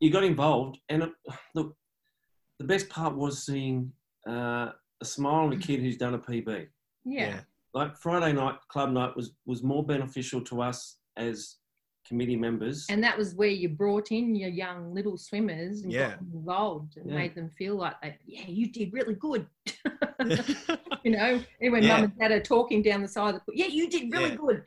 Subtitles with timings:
[0.00, 1.10] you got involved, and it,
[1.54, 1.76] look,
[2.58, 3.92] the best part was seeing
[4.28, 6.66] uh, a smile on a kid who's done a PB.
[7.04, 7.40] Yeah.
[7.74, 11.56] Like Friday night club night was was more beneficial to us as
[12.08, 12.86] committee members.
[12.88, 16.10] And that was where you brought in your young little swimmers and Yeah.
[16.10, 17.16] got them involved and Yeah.
[17.16, 19.46] made them feel like they, yeah, you did really good.
[21.04, 21.88] you know, and when Yeah.
[21.96, 24.30] mum and dad are talking down the side of the pool, yeah, you did really
[24.30, 24.36] Yeah.
[24.36, 24.62] good.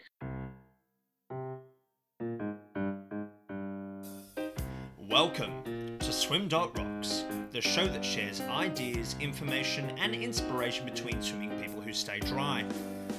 [5.10, 11.59] Welcome to Swim Dot Rocks, the show that shares ideas, information, and inspiration between swimming
[11.59, 12.63] people who stay dry.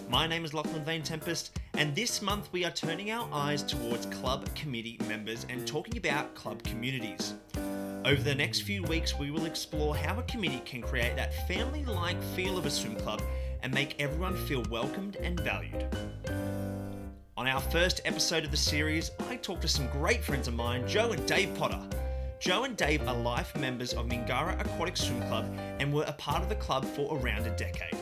[0.08, 4.06] My name is Lachlan Vane Tempest, and this month we are turning our eyes towards
[4.06, 7.34] club committee members and talking about club communities.
[8.04, 11.84] Over the next few weeks, we will explore how a committee can create that family
[11.84, 13.20] like feel of a swim club
[13.64, 15.88] and make everyone feel welcomed and valued.
[17.40, 20.86] On our first episode of the series, I talked to some great friends of mine,
[20.86, 21.80] Jo and Dave Potter.
[22.38, 25.46] Jo and Dave are life members of Mingara Aquatic Swim Club
[25.78, 27.96] and were a part of the club for around a decade.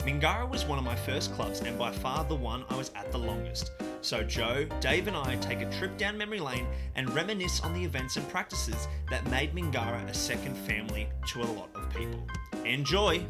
[0.00, 3.10] Mingara was one of my first clubs and by far the one I was at
[3.10, 3.70] the longest.
[4.02, 7.82] So Jo, Dave, and I take a trip down memory lane and reminisce on the
[7.82, 12.22] events and practices that made Mingara a second family to a lot of people.
[12.66, 13.24] Enjoy!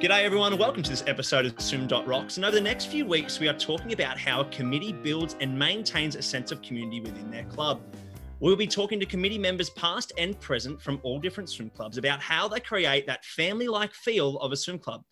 [0.00, 2.38] G'day everyone, welcome to this episode of Swim Rocks.
[2.38, 5.58] And over the next few weeks, we are talking about how a committee builds and
[5.58, 7.82] maintains a sense of community within their club.
[8.38, 12.22] We'll be talking to committee members past and present from all different swim clubs about
[12.22, 15.04] how they create that family like feel of a swim club.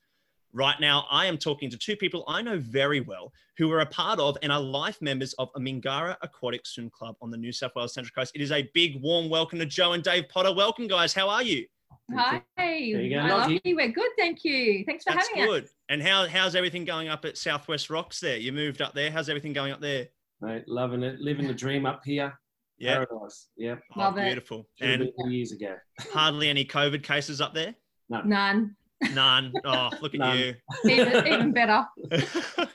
[0.54, 3.86] Right now, I am talking to two people I know very well who are a
[3.86, 7.52] part of and are life members of a Mingara Aquatic Swim Club on the New
[7.52, 8.32] South Wales Central Coast.
[8.34, 10.54] It is a big, warm welcome to Jo and Dave Potter.
[10.54, 11.12] Welcome, guys.
[11.12, 11.66] How are you?
[12.14, 12.42] Hi,
[12.78, 13.60] you go, I love you.
[13.76, 14.84] We're good, thank you.
[14.86, 15.48] Thanks for That's having us.
[15.48, 15.68] good.
[15.90, 18.36] And how, how's everything going up at Southwest Rocks there?
[18.38, 19.10] You moved up there.
[19.10, 20.06] How's everything going up there?
[20.40, 22.38] Mate, loving it, living the dream up here.
[22.78, 22.94] Yeah.
[23.04, 23.48] Paradise.
[23.56, 23.76] Yeah.
[23.96, 24.24] Oh, Love it.
[24.26, 24.68] beautiful.
[24.76, 25.74] Should And been two years ago.
[26.12, 27.74] hardly any COVID cases up there?
[28.08, 28.74] None.
[29.12, 29.52] None.
[29.64, 30.38] Oh, look at None.
[30.38, 30.54] you.
[30.90, 31.84] Even, even better.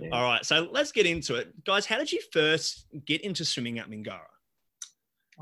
[0.00, 0.10] Yeah.
[0.12, 0.44] All right.
[0.44, 1.64] So let's get into it.
[1.64, 4.20] Guys, how did you first get into swimming at Mingara?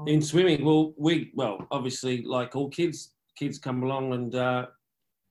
[0.06, 4.66] In swimming, well, we well obviously like all kids, kids come along and uh,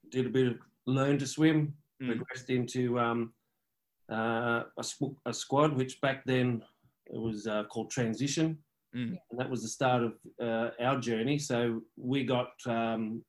[0.10, 0.56] did a bit of
[0.86, 2.08] learn to swim, Mm.
[2.18, 3.32] progressed into um,
[4.12, 6.64] uh, a, sw- a squad, which back then
[7.06, 8.58] it was uh, called transition,
[8.96, 9.18] Mm.
[9.30, 11.38] and that was the start of uh, our journey.
[11.38, 13.24] So we got um,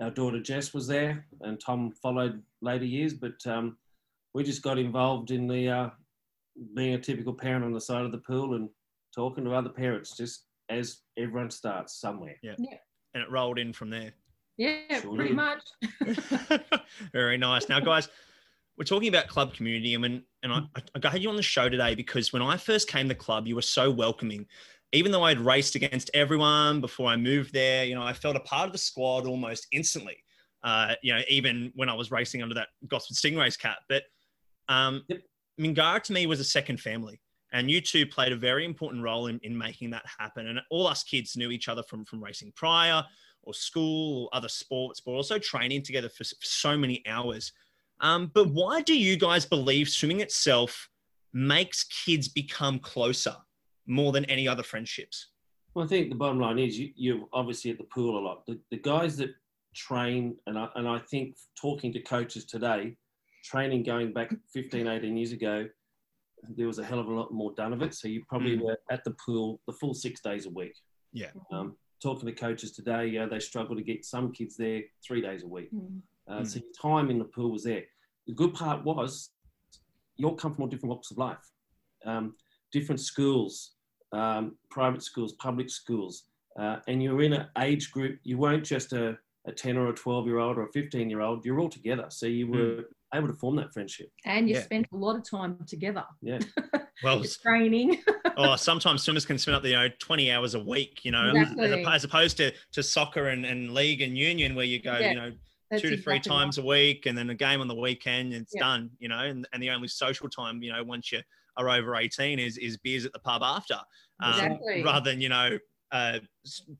[0.00, 3.76] our daughter Jess was there, and Tom followed later years, but um,
[4.34, 5.90] we just got involved in the uh,
[6.74, 8.68] being a typical parent on the side of the pool and
[9.14, 12.36] talking to other parents, just as everyone starts somewhere.
[12.42, 12.54] Yeah.
[13.14, 14.12] And it rolled in from there.
[14.56, 15.36] Yeah, Sure pretty did.
[15.36, 15.62] much.
[17.12, 17.68] Very nice.
[17.68, 18.08] Now, guys,
[18.78, 20.60] we're talking about club community, and when, and I,
[21.02, 23.46] I had you on the show today because when I first came to the club,
[23.46, 24.46] you were so welcoming.
[24.92, 28.40] Even though I'd raced against everyone before I moved there, you know, I felt a
[28.40, 30.16] part of the squad almost instantly.
[30.62, 33.78] Uh, you know, even when I was racing under that Gosford Stingrays cap.
[33.88, 34.02] But
[34.68, 35.20] um, Yep.
[35.60, 37.20] Mingara to me was a second family.
[37.52, 40.46] And you two played a very important role in, in making that happen.
[40.46, 43.04] And all us kids knew each other from, from racing prior
[43.42, 47.52] or school or other sports, but also training together for, so many hours.
[48.00, 50.88] Um, but why do you guys believe swimming itself
[51.32, 53.34] makes kids become closer
[53.86, 55.28] more than any other friendships?
[55.74, 58.46] Well, I think the bottom line is you, you're obviously at the pool a lot.
[58.46, 59.30] The, the guys that
[59.74, 62.96] train, and I, and I think talking to coaches today,
[63.44, 65.68] training going back 15, 18 years ago,
[66.48, 67.94] there was a hell of a lot more done of it.
[67.94, 68.62] So you probably Mm.
[68.62, 70.74] were at the pool the full six days a week.
[71.12, 71.30] Yeah.
[71.50, 75.42] Um, talking to coaches today, yeah, they struggle to get some kids there three days
[75.42, 75.70] a week.
[75.72, 76.00] Mm.
[76.28, 76.46] Uh, Mm.
[76.46, 77.84] So your time in the pool was there.
[78.26, 79.30] The good part was
[80.16, 81.50] you all come from all different walks of life,
[82.04, 82.36] um,
[82.72, 83.74] different schools,
[84.12, 86.24] um, private schools, public schools,
[86.58, 88.18] uh, and you're in an age group.
[88.22, 91.20] You weren't just a, a 10 or a 12 year old or a 15 year
[91.20, 91.44] old.
[91.44, 92.06] You're all together.
[92.10, 92.84] So you were
[93.14, 94.08] able to form that friendship.
[94.24, 94.62] And you Yeah.
[94.62, 96.04] spent a lot of time together.
[96.22, 96.38] Yeah.
[97.02, 98.02] Well, Training.
[98.36, 101.30] oh, sometimes swimmers can spend up, the, you know, 20 hours a week, you know,
[101.34, 101.84] as, Exactly.
[101.86, 105.14] as opposed to, to soccer and, and league and union where you go, Yeah, you
[105.16, 105.32] know,
[105.70, 108.34] That's two to three exactly times a week and then a game on the weekend
[108.34, 108.60] and it's Yeah.
[108.64, 111.22] done, you know, and, and the only social time, you know, once you
[111.56, 113.78] are over 18 is, is beers at the pub after,
[114.22, 114.82] um, Exactly.
[114.84, 115.58] rather than, you know,
[115.90, 116.18] uh,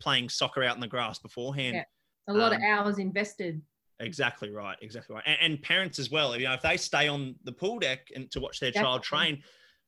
[0.00, 1.76] playing soccer out in the grass beforehand.
[1.76, 1.84] Yeah.
[2.28, 3.62] A lot Um, of hours invested.
[4.00, 4.76] Exactly right.
[4.82, 5.24] Exactly right.
[5.26, 6.36] And, and parents as well.
[6.36, 9.42] You know, if they stay on the pool deck and to watch their child train,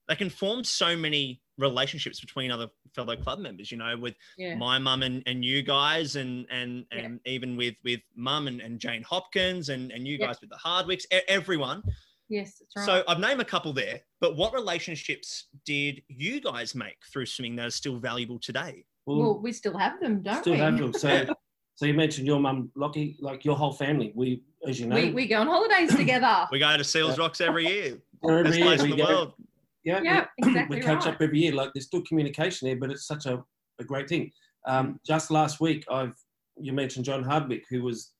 [0.08, 3.70] they can form so many relationships between other fellow club members.
[3.70, 4.54] You know, with Yeah.
[4.56, 6.98] my mum and, and you guys, and and Yeah.
[7.00, 10.26] and even with with mum and, and Jane Hopkins, and and you Yeah.
[10.26, 11.82] guys with the Hardwicks, e- everyone.
[12.28, 12.86] Yes, that's right.
[12.86, 17.56] So I've named a couple there, but what relationships did you guys make through swimming
[17.56, 18.84] that are still valuable today?
[19.04, 20.58] well, we still have them, don't still we?
[20.60, 20.92] have them.
[20.92, 21.26] So,
[21.74, 24.12] so you mentioned your mum, Lockie, like your whole family.
[24.14, 26.46] We, as you know, we, we go on holidays together.
[26.50, 27.98] We go to Seals Rocks every year.
[28.28, 29.32] every Best year place in the go- world.
[29.84, 31.14] Yeah, we- yeah, exactly we catch right.
[31.14, 31.52] up every year.
[31.52, 33.42] Like there's still communication there, but it's such a,
[33.80, 34.30] a great thing.
[34.66, 36.14] Um, just last week, I've
[36.60, 38.12] you mentioned John Hardwick, who was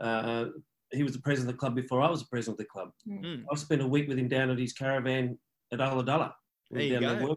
[0.00, 0.46] uh,
[0.92, 2.90] he was the president of the club before I was the president of the club.
[3.08, 3.44] Mm.
[3.50, 5.38] I spent a week with him down at his caravan
[5.72, 6.32] at Ulladulla.
[6.70, 7.36] There you go.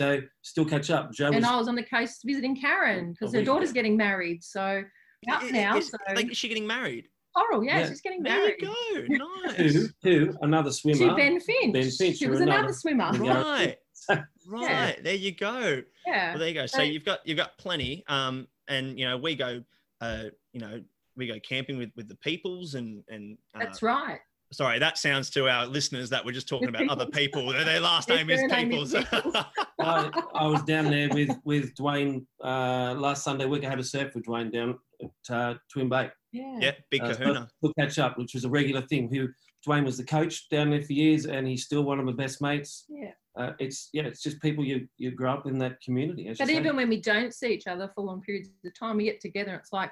[0.00, 0.22] Working.
[0.22, 1.12] So still catch up.
[1.12, 3.96] Jo and was, I was on the coast visiting Karen because Oh, her daughter's getting
[3.96, 4.42] married.
[4.42, 4.82] So
[5.28, 5.76] out I- now.
[5.76, 7.08] is- So like, is she getting married?
[7.36, 7.88] Coral, yeah, Yeah.
[7.88, 8.56] she's getting married.
[8.60, 9.54] There you go.
[9.54, 9.88] to, Nice.
[10.02, 11.08] to another swimmer.
[11.10, 11.72] To Ben Finch.
[11.72, 13.10] Ben Finch, She was another- another swimmer.
[13.22, 13.42] Yeah.
[13.42, 13.76] Right.
[14.46, 14.96] Right.
[15.04, 15.82] There you go.
[16.06, 16.30] Yeah.
[16.30, 16.64] Well, there you go.
[16.66, 18.02] So So- you've got you've got plenty.
[18.08, 19.62] Um, and you know we go,
[20.00, 20.24] uh,
[20.54, 20.82] you know
[21.16, 23.36] we go camping with with the peoples and and.
[23.54, 24.20] Uh, That's right.
[24.52, 27.52] Sorry, that sounds to our listeners that we're just talking about other people.
[27.52, 28.94] Their their last Their name is surname Peoples.
[29.78, 33.64] I, I was down there with with Dwayne uh, last Sunday week.
[33.64, 36.10] I had a surf with Dwayne down at uh, Toowoon Bay.
[36.32, 36.58] Yeah.
[36.60, 37.48] yeah, big uh, kahuna.
[37.60, 39.08] We'll catch up, which was a regular thing.
[39.08, 39.28] Who
[39.66, 42.40] Dwayne was the coach down there for years, and he's still one of my best
[42.40, 42.84] mates.
[42.88, 43.12] Yeah.
[43.36, 46.28] Uh, it's yeah, it's just people you you grow up in that community.
[46.28, 49.04] As But even when we don't see each other for long periods of time, we
[49.04, 49.54] get together.
[49.54, 49.90] It's like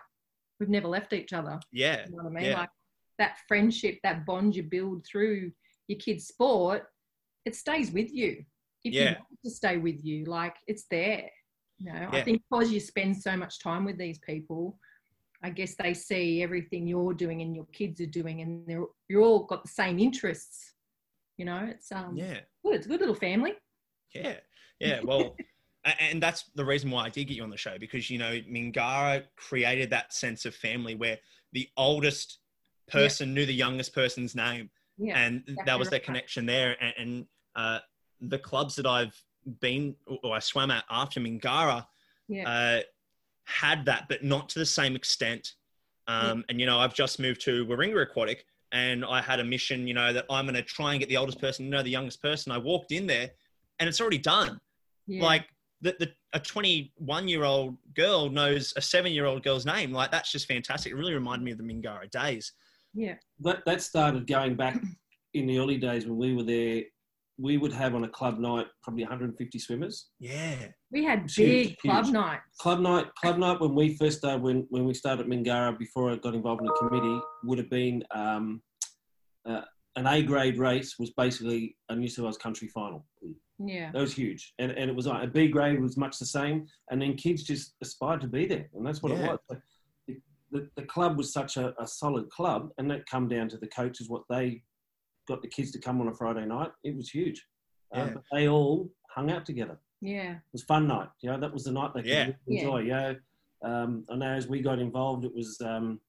[0.58, 1.60] we've never left each other.
[1.72, 2.44] Yeah, You know what I mean?
[2.44, 2.60] Yeah.
[2.60, 2.70] Like
[3.18, 5.52] that friendship, that bond you build through
[5.88, 6.84] your kid's sport,
[7.44, 8.44] it stays with you.
[8.84, 9.14] If you Yeah.
[9.14, 11.30] want to stay with you, like it's there.
[11.78, 14.78] You know, I think because you spend so much time with these people,
[15.42, 19.22] I guess they see everything you're doing and your kids are doing, and they're you're
[19.22, 20.74] all got the same interests.
[21.36, 22.40] You know, it's um yeah.
[22.64, 22.76] good.
[22.76, 23.54] It's a good little family.
[24.14, 24.40] Yeah,
[24.80, 25.00] yeah.
[25.02, 25.36] Well,
[26.00, 28.40] and that's the reason why I did get you on the show because you know
[28.50, 31.18] Mingara created that sense of family where
[31.52, 32.38] the oldest
[32.88, 35.18] person knew the youngest person's name, Yeah.
[35.18, 36.04] and that was their right.
[36.04, 36.76] connection there.
[36.80, 37.78] And, and uh,
[38.20, 39.14] the clubs that I've
[39.60, 41.86] been or I swam at after Mingara
[42.28, 42.48] yeah.
[42.48, 42.80] uh,
[43.44, 45.54] had that, but not to the same extent.
[46.08, 49.86] Um, And you know, I've just moved to Warringah Aquatic, and I had a mission,
[49.86, 51.90] you know, that I'm going to try and get the oldest person to know the
[51.90, 52.52] youngest person.
[52.52, 53.30] I walked in there,
[53.78, 54.60] and it's already done.
[55.06, 55.22] yeah.
[55.22, 55.46] Like
[55.80, 59.92] the, the a 21 year old girl knows a seven year old girl's name.
[59.92, 60.92] Like that's just fantastic.
[60.92, 62.52] It really reminded me of the Mingara days.
[62.96, 63.14] Yeah.
[63.40, 64.80] that that started going back
[65.34, 66.82] in the early days when we were there.
[67.38, 70.08] We would have on a club night probably 150 swimmers.
[70.18, 72.14] Yeah, We had It's huge, big club huge.
[72.14, 72.56] nights.
[72.58, 76.10] Club night, club night when we first started, when, when we started at Mingara, before
[76.10, 78.62] I got involved in the committee, would have been um,
[79.46, 79.60] uh,
[79.96, 83.04] an A grade race was basically a New South Wales country final.
[83.58, 83.92] Yeah.
[83.92, 86.66] That was huge, and and it was like a B grade was much the same,
[86.90, 89.32] and then kids just aspired to be there, and that's what Yeah.
[89.34, 89.58] it was.
[90.50, 93.48] But The, the, the club was such a, a solid club, and that come down
[93.50, 94.62] to the coaches what they
[95.28, 96.70] got the kids to come on a Friday night.
[96.84, 97.44] It was huge.
[97.94, 98.10] Uh, Yeah.
[98.14, 100.32] but they all hung out together Yeah.
[100.32, 101.08] it was fun night.
[101.20, 102.24] You know, that was the night they could Yeah.
[102.24, 102.60] really Yeah.
[102.60, 102.78] enjoy.
[102.80, 103.12] Yeah.
[103.62, 106.00] Um, I know as we got involved, it was um,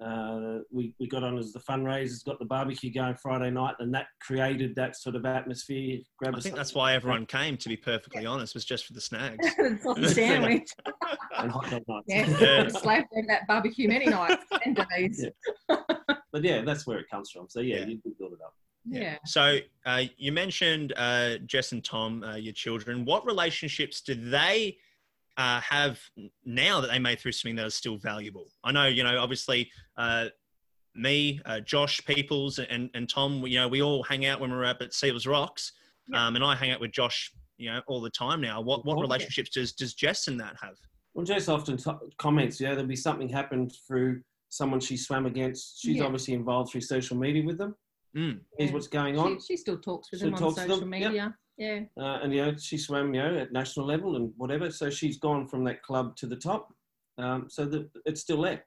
[0.00, 3.94] uh, we we got on as the fundraisers, got the barbecue going Friday night, and
[3.94, 5.98] that created that sort of atmosphere.
[6.18, 7.56] Grab I a think that's why everyone came.
[7.56, 9.46] To be perfectly honest, was just for the snags.
[9.82, 10.68] Sausage sandwich.
[11.38, 12.06] and hot dog nights.
[12.08, 12.38] Yeah.
[12.40, 12.68] Yeah.
[12.68, 15.24] Slaved over that barbecue many nights and days.
[15.68, 15.76] Yeah.
[16.32, 17.46] but yeah, that's where it comes from.
[17.48, 17.86] So yeah, Yeah.
[17.86, 18.54] you could build it up.
[18.84, 19.16] Yeah.
[19.24, 23.04] So uh, you mentioned uh, Jess and Tom, uh, your children.
[23.04, 24.78] What relationships do they
[25.36, 25.98] uh, have
[26.44, 28.48] now that they made through swimming that are still valuable?
[28.64, 30.26] I know, you know, obviously uh,
[30.94, 33.46] me, uh, Josh Peoples, and, and Tom.
[33.46, 35.72] You know, we all hang out when we're up at Seals Rocks,
[36.08, 36.26] Yeah.
[36.26, 37.32] um, and I hang out with Josh.
[37.58, 38.60] You know, all the time now.
[38.60, 40.74] What what relationships does does Jess and that have?
[41.14, 45.80] Well, Jess often t- comments, yeah, there'll be something happened through someone she swam against.
[45.80, 46.04] She's Yeah.
[46.04, 47.76] obviously involved through social media with them.
[48.16, 48.40] Mm.
[48.58, 48.74] Here's Yeah.
[48.74, 49.38] what's going on.
[49.40, 51.32] She, she still talks with Still them on talks to social them, yep.
[51.62, 51.86] Media.
[51.96, 52.02] Yeah.
[52.04, 54.70] uh, and you know she swam you know at national level and whatever.
[54.70, 56.72] So she's gone from that club to the top.
[57.18, 58.64] Um, so that it's still there.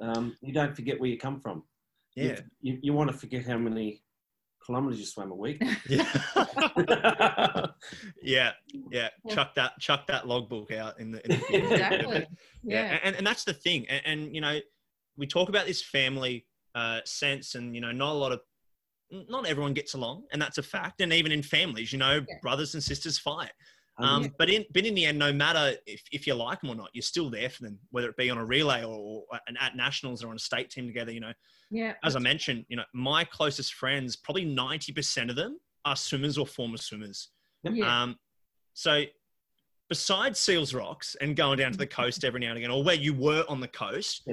[0.00, 1.62] Um, you don't forget where you come from.
[2.16, 2.40] You- Yeah.
[2.60, 4.02] You, you, want to forget how many
[4.64, 5.62] kilometers you swam a week.
[5.88, 6.06] Yeah.
[6.88, 7.66] yeah.
[8.22, 8.52] yeah,
[8.90, 9.08] yeah.
[9.24, 9.34] Yeah.
[9.34, 11.20] Chuck that, chuck that logbook out in the.
[11.32, 12.26] In the Exactly.
[12.62, 12.98] yeah, Yeah.
[13.04, 14.58] And, and that's the thing, and, and you know,
[15.16, 18.40] we talk about this family uh, sense, and you know, not a lot of,
[19.28, 21.00] not everyone gets along, and that's a fact.
[21.00, 22.38] And even in families, you know, Yeah.
[22.40, 23.52] brothers and sisters fight.
[23.98, 26.74] Um, But in but in the end, no matter if, if you like them or
[26.74, 29.56] not, you're still there for them, whether it be on a relay or, or an,
[29.60, 31.12] at nationals or on a state team together.
[31.12, 31.32] You know,
[31.70, 31.94] Yeah.
[32.02, 36.38] as I mentioned, you know, my closest friends, probably ninety percent of them are swimmers
[36.38, 37.28] or former swimmers.
[37.64, 38.02] Yeah.
[38.02, 38.18] Um,
[38.72, 39.04] so
[39.90, 42.94] besides Seals Rocks and going down to the coast every now and again, or where
[42.94, 44.26] you were on the coast,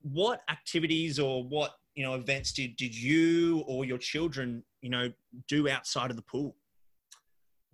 [0.00, 5.12] what activities or what you know events did did you or your children you know
[5.48, 6.54] do outside of the pool?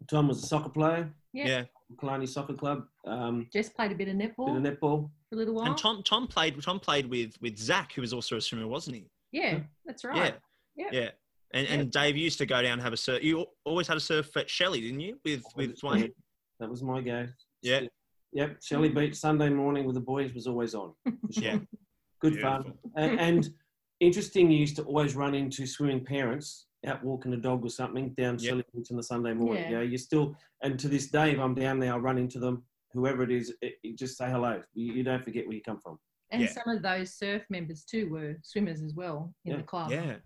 [0.09, 1.47] Tom was a soccer player, Yeah.
[1.47, 1.65] Yeah.
[1.97, 5.11] Kalani Soccer Club, um, Just played a bit of netball bit of netball.
[5.29, 5.67] for a little while.
[5.67, 8.97] And Tom Tom played Tom played with with Zach, who was also a swimmer, wasn't
[8.97, 9.05] he?
[9.31, 10.35] yeah, that's right.
[10.75, 10.89] Yeah.
[10.91, 11.01] Yeah.
[11.01, 11.11] Yeah.
[11.53, 13.23] And, and Dave used to go down and have a surf.
[13.23, 15.19] You always had a surf at Shelly, didn't you?
[15.25, 16.13] With with Dwayne.
[16.61, 17.27] That was my go.
[17.63, 17.81] Yeah.
[18.33, 18.63] Yep.
[18.63, 20.93] Shelly Beach Sunday morning with the boys was always on.
[21.33, 21.43] sure.
[21.45, 21.59] Yeah.
[22.21, 22.73] Good fun.
[22.97, 23.51] And, and
[24.01, 28.11] interesting, you used to always run into swimming parents out walking a dog or something
[28.11, 28.41] down Yep.
[28.41, 29.65] Shelly Beach on the Sunday morning.
[29.65, 29.79] Yeah.
[29.79, 29.83] Yeah.
[29.83, 33.23] You still, and to this day, if I'm down there, I'll run into them, whoever
[33.23, 34.63] it is, it, it just say hello.
[34.75, 35.99] You, you don't forget where you come from.
[36.31, 36.49] And Yeah.
[36.53, 39.57] some of those surf members too were swimmers as well in Yeah.
[39.59, 39.91] the club.
[39.91, 40.17] Yeah.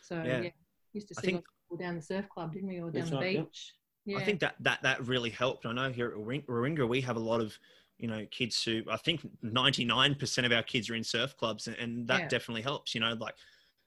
[0.00, 0.40] So Yeah.
[0.42, 0.50] yeah,
[0.92, 3.10] used to I see think- lots people down the surf club, didn't we, or down
[3.10, 3.74] the right, beach?
[4.06, 4.16] Yeah.
[4.18, 5.66] I think that that that really helped.
[5.66, 7.58] I know here at Warring- Warringah we have a lot of
[7.98, 11.76] you know kids who I think 99% of our kids are in surf clubs, and,
[11.76, 12.28] and that Yeah.
[12.28, 12.94] definitely helps.
[12.94, 13.34] You know, like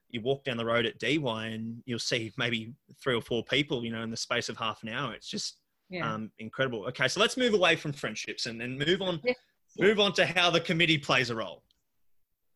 [0.09, 3.83] you walk down the road at DY and you'll see maybe three or four people,
[3.85, 5.13] you know, in the space of half an hour.
[5.13, 5.57] It's just
[5.89, 6.13] yeah.
[6.13, 6.85] um, incredible.
[6.87, 9.21] Okay, so let's move away from friendships and, and move on.
[9.23, 9.33] Yeah.
[9.79, 11.63] Move on to how the committee plays a role.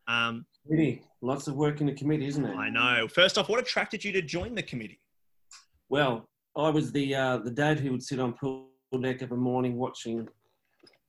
[0.06, 2.54] Um, Really, lots of work in the committee, isn't it?
[2.56, 3.06] I know.
[3.08, 5.00] First off, what attracted you to join the committee?
[5.88, 8.68] Well, I was the uh, the dad who would sit on pool
[9.00, 10.28] deck every morning watching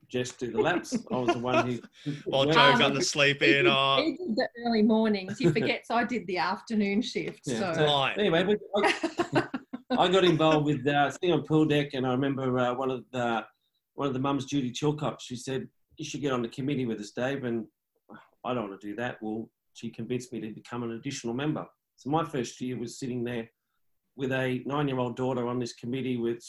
[0.09, 0.97] Jess do the laps.
[1.11, 1.79] I was the one who.
[2.25, 3.65] While Well, Jo Um, got the sleep he, in.
[3.65, 5.37] did, Oh, he did the early mornings.
[5.37, 7.41] He forgets I did the afternoon shift.
[7.45, 7.73] Yeah.
[7.73, 8.15] So right.
[8.17, 9.47] Anyway, we, I,
[9.91, 13.03] I got involved with uh, sitting on pool deck, and I remember uh, one of
[13.11, 13.45] the
[13.95, 15.19] one of the mums, Judy Chilcott.
[15.19, 17.65] She said, "You should get on the committee with us, Dave." And
[18.45, 19.17] I don't want to do that.
[19.21, 21.65] Well, she convinced me to become an additional member.
[21.97, 23.49] So my first year was sitting there
[24.15, 26.43] with a nine-year-old daughter on this committee, which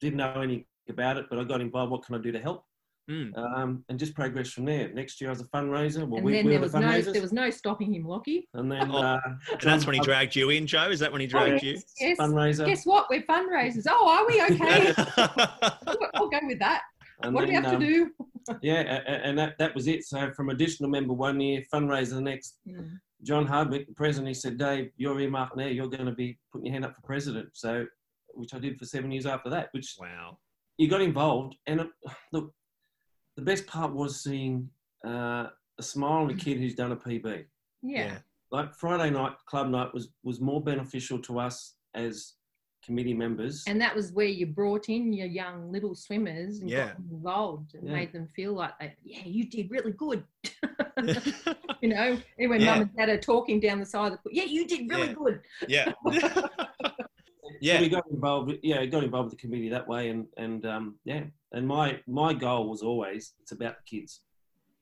[0.00, 1.92] didn't know anything about it, but I got involved.
[1.92, 2.64] What can I do to help?
[3.12, 3.36] Mm.
[3.36, 4.88] Um, and just progress from there.
[4.92, 6.06] Next year, I was a fundraiser.
[6.08, 7.12] Well, and we, then we there were was the no fundraisers.
[7.12, 8.48] there was no stopping him, Lockie.
[8.54, 10.88] and then Oh, uh, And that's when he dragged you in, Jo.
[10.88, 11.72] Is that when he Oh, dragged you?
[11.72, 12.18] yes, yes.
[12.18, 12.64] fundraiser.
[12.66, 13.06] Guess what?
[13.10, 13.84] We're fundraisers.
[13.88, 14.94] Oh, are we okay?
[16.14, 16.82] I'll go with that.
[17.22, 18.10] And what do we have um, to do?
[18.60, 20.02] Yeah, a- a- and that, that was it.
[20.04, 22.58] So from additional member one year, fundraiser the next.
[22.68, 22.98] Mm.
[23.22, 25.66] John Hardwick, the president, he said, Dave, you're earmarked now.
[25.66, 27.50] You're going to be putting your hand up for president.
[27.52, 27.86] So,
[28.34, 30.38] which I did for seven years after that, which wow.
[30.76, 31.54] you got involved.
[31.68, 31.86] And it,
[32.32, 32.52] look,
[33.36, 34.68] the best part was seeing
[35.06, 35.46] uh,
[35.78, 37.44] a smile on a kid who's done a PB.
[37.82, 38.18] Yeah.
[38.50, 42.34] Like Friday night, club night was, was more beneficial to us as
[42.84, 43.64] committee members.
[43.66, 46.88] And that was where you brought in your young little swimmers and Yeah.
[46.88, 47.92] got them involved and Yeah.
[47.94, 50.24] made them feel like they, yeah, you did really good.
[51.80, 52.66] you know, and when Yeah.
[52.74, 55.08] mum and dad are talking down the side of the pool, yeah, you did really
[55.08, 55.14] Yeah.
[55.14, 55.40] good.
[55.68, 55.92] yeah.
[57.62, 57.80] So yeah.
[57.80, 58.48] we got involved.
[58.48, 62.00] with- Yeah, got involved with the committee that way, and and um, yeah, and my
[62.08, 64.20] my goal was always it's about the kids.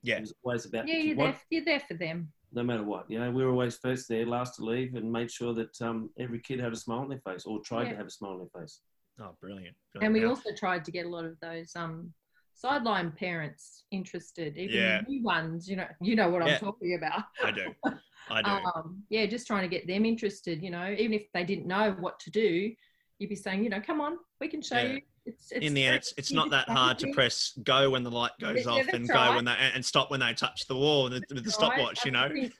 [0.03, 0.15] Yeah.
[0.17, 1.17] it was always about Yeah, the you're kids.
[1.17, 2.31] there, What, you're there for them.
[2.51, 3.05] no matter what.
[3.11, 6.09] You know, we were always first there, last to leave, and made sure that um,
[6.17, 7.91] every kid had a smile on their face or tried Yeah.
[7.91, 8.81] to have a smile on their face.
[9.19, 9.75] Oh, brilliant.
[10.01, 12.11] And we Now- also tried to get a lot of those um,
[12.55, 15.01] sideline parents interested, even Yeah.
[15.01, 15.69] the new ones.
[15.69, 16.53] You know, you know what Yeah.
[16.55, 17.25] I'm talking about.
[17.43, 17.75] I do.
[18.31, 18.51] I do.
[18.75, 20.61] Um, yeah, just trying to get them interested.
[20.61, 22.73] You know, even if they didn't know what to do,
[23.19, 24.93] you'd be saying, you know, come on, we can show Yeah.
[24.93, 25.01] you.
[25.25, 28.09] It's, it's in the end, it's, it's not that hard to press go when the
[28.09, 29.35] light goes Yeah, off and go right.
[29.35, 31.53] when they and stop when they touch the wall with the, the Right?
[31.53, 32.05] stopwatch.
[32.05, 32.27] You know.
[32.27, 32.53] think-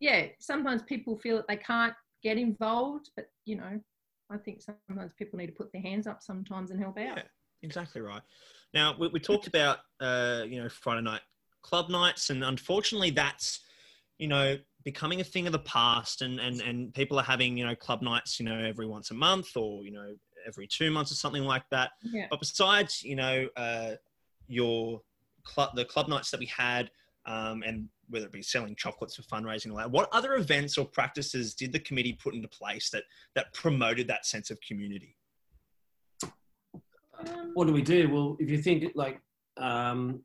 [0.00, 3.78] yeah, sometimes people feel that they can't get involved, but you know,
[4.30, 7.18] I think sometimes people need to put their hands up sometimes and help out.
[7.18, 7.22] Yeah,
[7.62, 8.22] exactly right.
[8.74, 11.20] Now we, we talked about uh, you know Friday night
[11.62, 13.60] club nights, and unfortunately that's
[14.20, 17.66] you know becoming a thing of the past, and and and people are having you
[17.66, 20.14] know club nights you know every once a month or you know
[20.46, 21.90] every two months or something like that.
[22.02, 22.26] Yeah.
[22.30, 23.92] But besides you know uh,
[24.46, 25.00] your
[25.44, 26.90] club the club nights that we had.
[27.26, 30.78] Um, and whether it be selling chocolates for fundraising and all that, what other events
[30.78, 35.16] or practices did the committee put into place that that promoted that sense of community?
[36.22, 38.08] Um, What do we do?
[38.08, 39.20] Well, if you think like
[39.58, 40.24] um,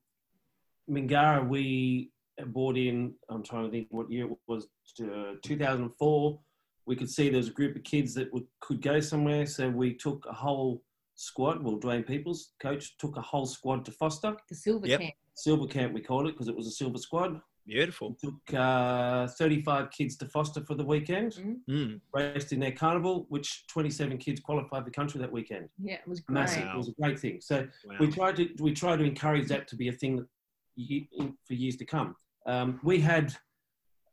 [0.90, 2.12] Mingara, we
[2.44, 3.14] brought in.
[3.30, 4.68] I'm trying to think what year it was.
[5.02, 6.40] Uh, 2004.
[6.88, 9.70] We could see there was a group of kids that would, could go somewhere, so
[9.70, 10.84] we took a whole
[11.16, 11.64] squad.
[11.64, 15.00] Well, Dwayne Peoples, coach, took a whole squad to Forster the silver Yep.
[15.02, 15.14] camp.
[15.38, 15.94] Silver Camp.
[15.94, 17.42] We called it because it was a silver squad.
[17.66, 18.16] Beautiful.
[18.24, 21.34] Took uh, 35 kids to Forster for the weekend.
[21.34, 22.02] Mm, Mm.
[22.14, 25.68] Raced in their carnival, which 27 kids qualified the country that weekend.
[25.82, 26.36] Yeah, it was great.
[26.36, 26.68] Massive.
[26.68, 27.42] It was a great thing.
[27.42, 27.96] So Wow.
[28.00, 30.28] we tried to we tried to encourage that to be a thing that
[30.76, 32.16] ye- in- for years to come.
[32.46, 33.36] Um, we had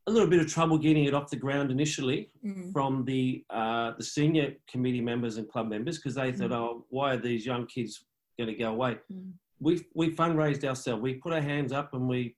[0.07, 3.93] a little bit of trouble getting it off the ground initially Mm, from the uh,
[3.97, 7.67] the senior committee members and club members because they thought, oh, why are these young
[7.67, 8.05] kids
[8.39, 8.97] going to go away?
[9.13, 9.31] mm.
[9.61, 11.01] We we fundraised ourselves.
[11.03, 12.35] We put our hands up and we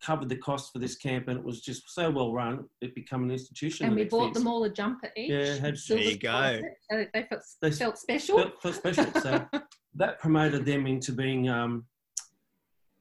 [0.00, 2.64] covered the cost for this camp, and it was just so well run.
[2.80, 3.86] It became an institution.
[3.86, 4.34] And we bought years.
[4.36, 5.30] them all a jumper each.
[5.30, 6.28] Yeah, had- There you go.
[6.28, 8.38] sponsored, they felt, They- felt special.
[8.38, 9.06] felt, felt special.
[9.20, 9.44] So
[9.96, 11.86] that promoted them into being, um,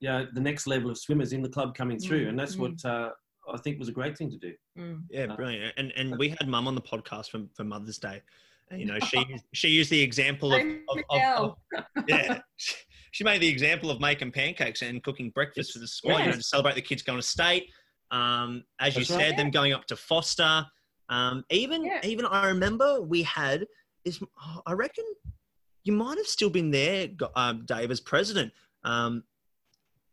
[0.04, 2.60] yeah, the next level of swimmers in the club coming through, Mm, and that's mm.
[2.64, 3.10] what uh,
[3.54, 4.54] I think was a great thing to do.
[4.78, 5.04] Mm.
[5.10, 5.74] Yeah, Uh, brilliant.
[5.78, 8.22] And and we had Mum on the podcast for, for Mother's Day.
[8.70, 9.20] And, you know, she
[9.54, 11.22] she used the example of, of, of,
[11.76, 12.40] of- yeah.
[13.12, 15.74] She made the example of making pancakes and cooking breakfast Yes.
[15.74, 17.66] for the squad, you know, to celebrate the kids going to state.
[18.12, 19.38] Um, as you That's said, right.
[19.38, 20.66] them going up to Forster.
[21.10, 22.02] Um, even Yeah.
[22.04, 23.66] even I remember we had
[24.04, 24.20] is
[24.66, 25.06] I reckon
[25.86, 28.52] you might have still been there, um, Dave, as president.
[28.84, 29.24] Um,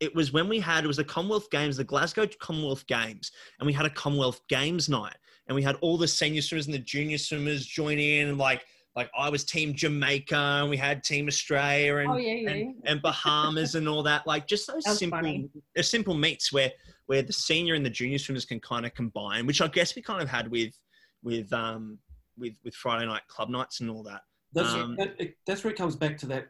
[0.01, 3.67] it was when we had it was the Commonwealth Games, the Glasgow Commonwealth Games, and
[3.67, 5.17] we had a Commonwealth Games night,
[5.47, 8.65] and we had all the senior swimmers and the junior swimmers join in, and like
[8.97, 12.51] like I was Team Jamaica, and we had Team Australia, and Oh, yeah, yeah.
[12.51, 14.27] and, and Bahamas and all that.
[14.27, 15.49] Like just those simple, funny.
[15.81, 16.73] simple meets where
[17.07, 20.03] where the senior and the junior swimmers can kind of combine, which I guess we
[20.03, 20.75] kind of had with
[21.23, 21.99] with um
[22.39, 24.23] with with Friday night club nights and all that.
[24.53, 26.49] That's, Um, that, it, that's where it comes back to that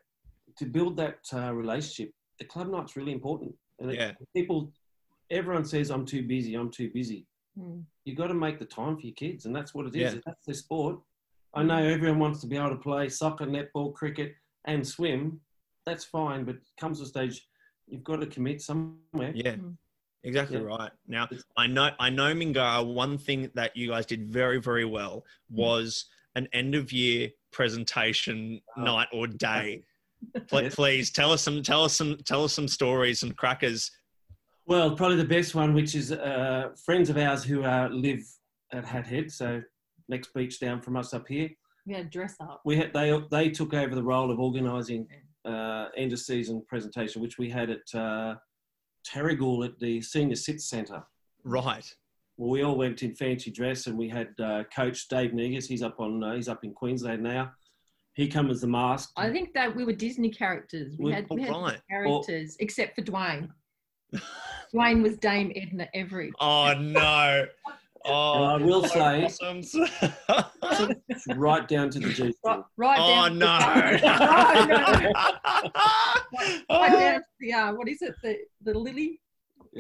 [0.57, 2.13] to build that uh, relationship.
[2.41, 4.73] The club night's really important, and it- people,
[5.31, 7.27] everyone says I'm too busy, I'm too busy.
[7.59, 7.85] Mm.
[8.05, 10.15] You got to make the time for your kids, and that's what it is.
[10.15, 10.21] Yeah.
[10.25, 11.01] That's their sport.
[11.53, 15.41] I know everyone wants to be able to play soccer, netball, cricket, and swim.
[15.85, 17.47] That's fine, but comes a stage
[17.87, 19.33] you've got to commit somewhere.
[19.35, 19.57] Yeah.
[19.57, 19.77] Mm.
[20.23, 20.65] Exactly Yeah.
[20.65, 20.93] right.
[21.09, 22.87] Now I know I know Mingara.
[22.87, 26.05] One thing that you guys did very very well was
[26.37, 28.83] an end of year presentation Oh.
[28.83, 29.83] night or day.
[30.49, 33.91] Pl- Please tell us some tell us some tell us some stories, some crackers.
[34.67, 38.21] Well, probably the best one, which is uh, friends of ours who uh, live
[38.73, 39.63] at Hat Head, so
[40.09, 41.49] next beach down from us up here.
[41.87, 42.61] We had dress up.
[42.65, 45.09] We had they they took over the role of organising
[45.45, 48.35] uh, end of season presentation, which we had at uh,
[49.07, 51.03] Terrigal at the Senior Sit Centre.
[51.43, 51.93] Right.
[52.37, 55.67] Well, we all went in fancy dress, and we had uh, Coach Dave Negus.
[55.67, 57.53] He's up on uh, he's up in Queensland now.
[58.21, 59.13] He come as the mask.
[59.17, 60.95] I think that we were Disney characters.
[60.99, 61.81] We We- had, we had Oh, right.
[61.91, 63.49] characters, except for Dwayne.
[64.75, 66.33] Dwayne was Dame Edna Everage.
[66.39, 67.47] Oh no.
[68.07, 69.75] Oh, And I will say- possums.
[71.37, 72.35] right down to the G.
[72.45, 73.59] Right, right oh down no.
[73.59, 78.15] To the, no, no, right oh, down to the, uh, what is it?
[78.23, 79.21] The, the lily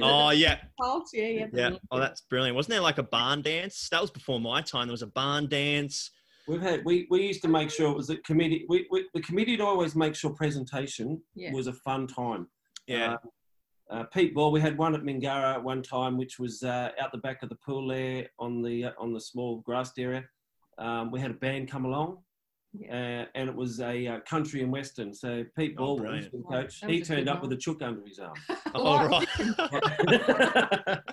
[0.02, 0.58] oh yeah.
[0.78, 1.10] pulse?
[1.14, 1.46] Yeah, yeah.
[1.52, 1.70] Yeah.
[1.90, 2.56] Oh, that's brilliant.
[2.56, 3.88] Wasn't there like a barn dance?
[3.90, 4.86] That was before my time.
[4.88, 6.10] There was a barn dance.
[6.50, 8.66] We've had we, we used to make sure it was a committee.
[8.68, 11.52] We, we, the committee would always make sure presentation Yeah.
[11.52, 12.48] was a fun time.
[12.88, 13.12] Yeah.
[13.12, 16.90] Uh, uh, Pete Ball, we had one at Mingara at one time, which was uh,
[17.00, 20.24] out the back of the pool there on the uh, on the small grassed area.
[20.78, 22.18] Um, we had a band come along,
[22.76, 23.26] Yeah.
[23.26, 25.14] uh, and it was a uh, country and western.
[25.14, 27.80] So Pete Oh, Ball, was the coach, that he turned good up with a chook
[27.80, 28.34] under his arm.
[28.74, 29.28] oh, right.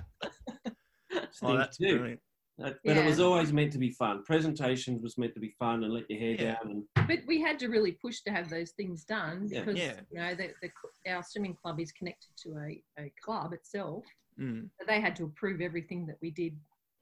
[1.44, 2.20] Oh, that's to brilliant.
[2.58, 4.24] But it was always meant to be fun.
[4.24, 6.56] Presentations was meant to be fun and let your hair Yeah.
[6.56, 6.72] down.
[6.96, 10.00] And But we had to really push to have those things done because Yeah.
[10.12, 14.06] you know the, the, our swimming club is connected to a, a club itself.
[14.40, 16.58] Mm, So they had to approve everything that we did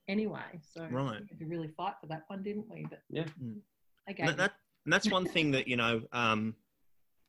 [0.09, 0.59] anyway.
[0.61, 1.21] So Right.
[1.21, 2.85] we had to really fight for that one, didn't we?
[2.89, 3.25] But Yeah.
[3.41, 3.61] Mm.
[4.07, 4.53] they And that, that,
[4.85, 6.55] and that's one thing that you know, um,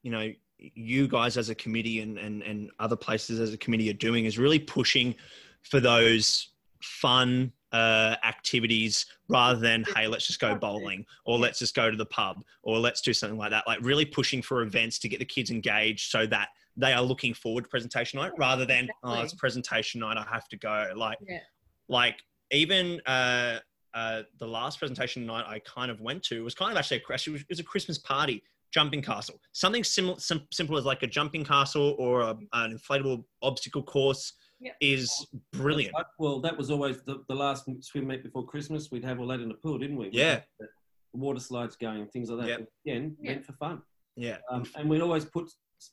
[0.03, 3.89] you know, you guys as a committee and, and and other places as a committee
[3.91, 5.15] are doing is really pushing
[5.63, 6.49] for those
[6.83, 11.97] fun uh, activities rather than hey, let's just go bowling or let's just go to
[11.97, 13.67] the pub or let's do something like that.
[13.67, 17.35] Like really pushing for events to get the kids engaged so that they are looking
[17.35, 20.93] forward to presentation night rather than oh, it's presentation night, I have to go.
[20.97, 21.41] Like Yeah.
[21.89, 22.17] like
[22.51, 23.59] even uh,
[23.95, 27.13] uh, the last presentation night I kind of went to was kind of actually a,
[27.13, 31.07] actually it was, a Christmas party jumping castle something simple sim- simple as like a
[31.07, 34.73] jumping castle or a, an inflatable obstacle course Yeah.
[34.81, 38.91] is brilliant Well, that was always the, the last swim meet before Christmas.
[38.91, 40.07] We'd have all that in the pool, didn't we?
[40.07, 40.41] We'd Yeah.
[40.59, 40.69] the
[41.13, 42.49] Water slides going and things like that.
[42.49, 42.69] Yep.
[42.87, 43.31] Again, Yeah.
[43.33, 43.83] meant for fun.
[44.17, 45.51] yeah Um, and we'd always put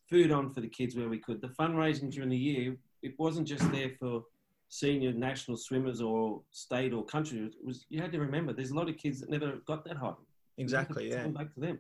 [0.10, 1.42] food on for the kids where we could.
[1.42, 4.24] The fundraising during the year, it wasn't just there for
[4.70, 7.40] senior national swimmers or state or country.
[7.46, 9.98] It was you had to remember there's a lot of kids that never got that
[9.98, 10.16] high.
[10.58, 11.80] exactly yeah Come back to them.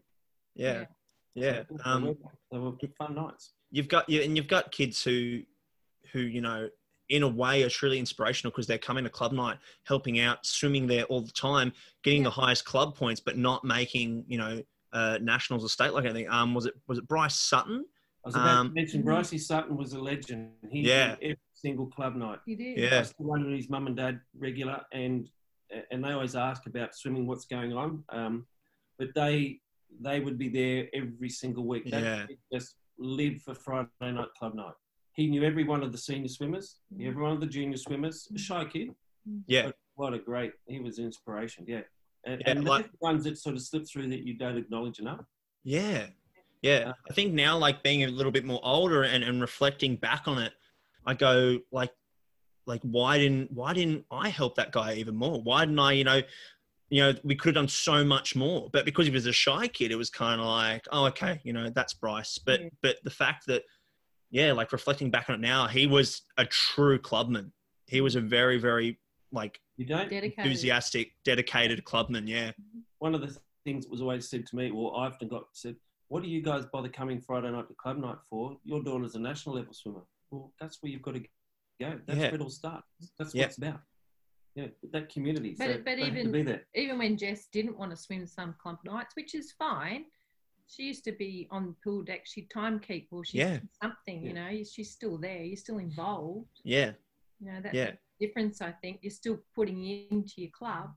[0.56, 0.86] yeah
[1.34, 2.16] yeah So, um,
[2.52, 3.54] they were fun nights.
[3.72, 5.42] you've got you and you've got kids who
[6.12, 6.68] who you know
[7.10, 10.88] in a way are truly inspirational because they're coming to club night helping out swimming
[10.88, 11.72] there all the time
[12.04, 12.26] getting Yeah.
[12.30, 14.62] the highest club points but not making you know
[14.94, 17.86] uh, nationals or state like anything um was it was it bryce sutton
[18.26, 19.04] I was about Um, to mention.
[19.04, 20.52] Brycey Sutton was a legend.
[20.72, 21.16] He Yeah.
[21.16, 22.40] did every single club night.
[22.46, 22.78] He did.
[22.78, 23.00] Yeah.
[23.00, 25.30] I still run with his mum and dad regular, and
[25.92, 28.02] and they always ask about swimming, what's going on.
[28.08, 28.48] Um,
[28.98, 29.60] but they
[30.00, 31.84] they would be there every single week.
[31.84, 32.28] They Yeah.
[32.54, 34.76] just live for Friday night club night.
[35.14, 37.08] He knew every one of the senior swimmers, Mm.
[37.08, 38.28] every one of the junior swimmers.
[38.30, 38.38] A mm-hmm.
[38.38, 38.90] shy kid.
[38.90, 39.40] Mm-hmm.
[39.48, 39.66] Yeah.
[39.68, 41.66] But what a great, he was inspiration.
[41.68, 41.82] Yeah.
[42.26, 45.00] And, Yeah, and like- those ones that sort of slip through that you don't acknowledge
[45.00, 45.26] enough.
[45.64, 46.08] Yeah.
[46.62, 46.90] Yeah.
[46.90, 50.28] Uh, I think now, like being a little bit more older and, and reflecting back
[50.28, 50.54] on it,
[51.06, 51.92] I go like,
[52.66, 55.42] like why didn't why didn't I help that guy even more?
[55.42, 56.22] Why didn't I, you know,
[56.90, 58.70] you know, we could have done so much more.
[58.72, 61.52] But because he was a shy kid, it was kind of like, oh, okay, you
[61.52, 62.38] know, that's Bryce.
[62.38, 62.70] But Yeah.
[62.82, 63.64] but the fact that,
[64.34, 67.54] yeah, like reflecting back on it now, he was a true clubman.
[67.88, 69.00] He was a very very
[69.32, 70.10] like You don't.
[70.10, 70.40] Dedicated.
[70.40, 72.28] enthusiastic, dedicated clubman.
[72.28, 72.52] Yeah.
[72.98, 75.76] One of the things that was always said to me, or I often got said,
[76.10, 78.58] what do you guys bother coming Friday night to club night for?
[78.64, 80.02] Your daughter's a national level swimmer.
[80.32, 81.28] Well, that's where you've got to go.
[81.80, 82.26] That's Yeah.
[82.26, 82.88] where it all starts.
[83.18, 83.46] That's what Yeah.
[83.46, 83.82] it's about.
[84.56, 85.56] Yeah, that community.
[85.58, 86.64] But- so but even- to be there.
[86.76, 90.06] even when Jess didn't want to swim some club nights, which is fine,
[90.68, 92.22] she used to be on the pool deck.
[92.26, 93.60] She'd time keep or she'd Yeah.
[93.82, 95.44] something, you know, she's still there.
[95.44, 96.62] You're still involved.
[96.64, 96.94] Yeah.
[97.40, 97.92] You know, that's Yeah.
[97.92, 99.00] the difference, I think.
[99.02, 100.96] You're still putting into your club.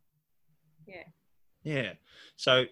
[0.87, 1.05] Yeah.
[1.63, 1.95] Yeah.
[2.37, 2.67] So,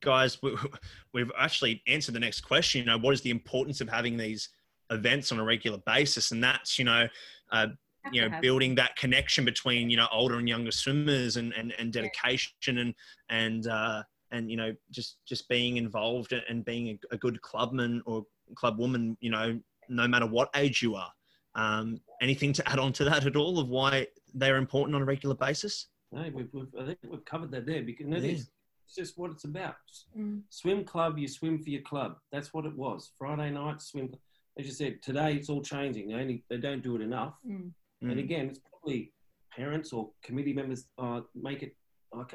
[0.00, 0.56] guys, we,
[1.12, 2.80] we've actually answered the next question.
[2.80, 4.48] You know, what is the importance of having these
[4.90, 6.32] events on a regular basis?
[6.32, 7.08] And that's, you know,
[7.52, 7.68] uh,
[8.12, 11.72] you know, have building that connection between you know older and younger swimmers, and and,
[11.78, 12.94] and dedication, and
[13.30, 18.02] and uh, and you know, just just being involved and being a, a good clubman
[18.06, 19.16] or clubwoman.
[19.20, 21.12] You know, no matter what age you are.
[21.54, 25.06] Um, anything to add on to that at all of why they're important on a
[25.06, 25.86] regular basis?
[26.12, 28.30] No, we've, we've, I think we've covered that there because it Yeah.
[28.32, 28.50] is.
[28.84, 29.74] It's just what it's about.
[30.16, 30.42] Mm.
[30.50, 32.18] Swim club, you swim for your club.
[32.30, 33.10] That's what it was.
[33.18, 34.12] Friday night swim.
[34.58, 36.08] As you said, today it's all changing.
[36.08, 37.34] They only they don't do it enough.
[37.48, 37.72] Mm.
[38.02, 38.18] And Mm.
[38.18, 39.12] again, it's probably
[39.50, 41.74] parents or committee members uh, make it.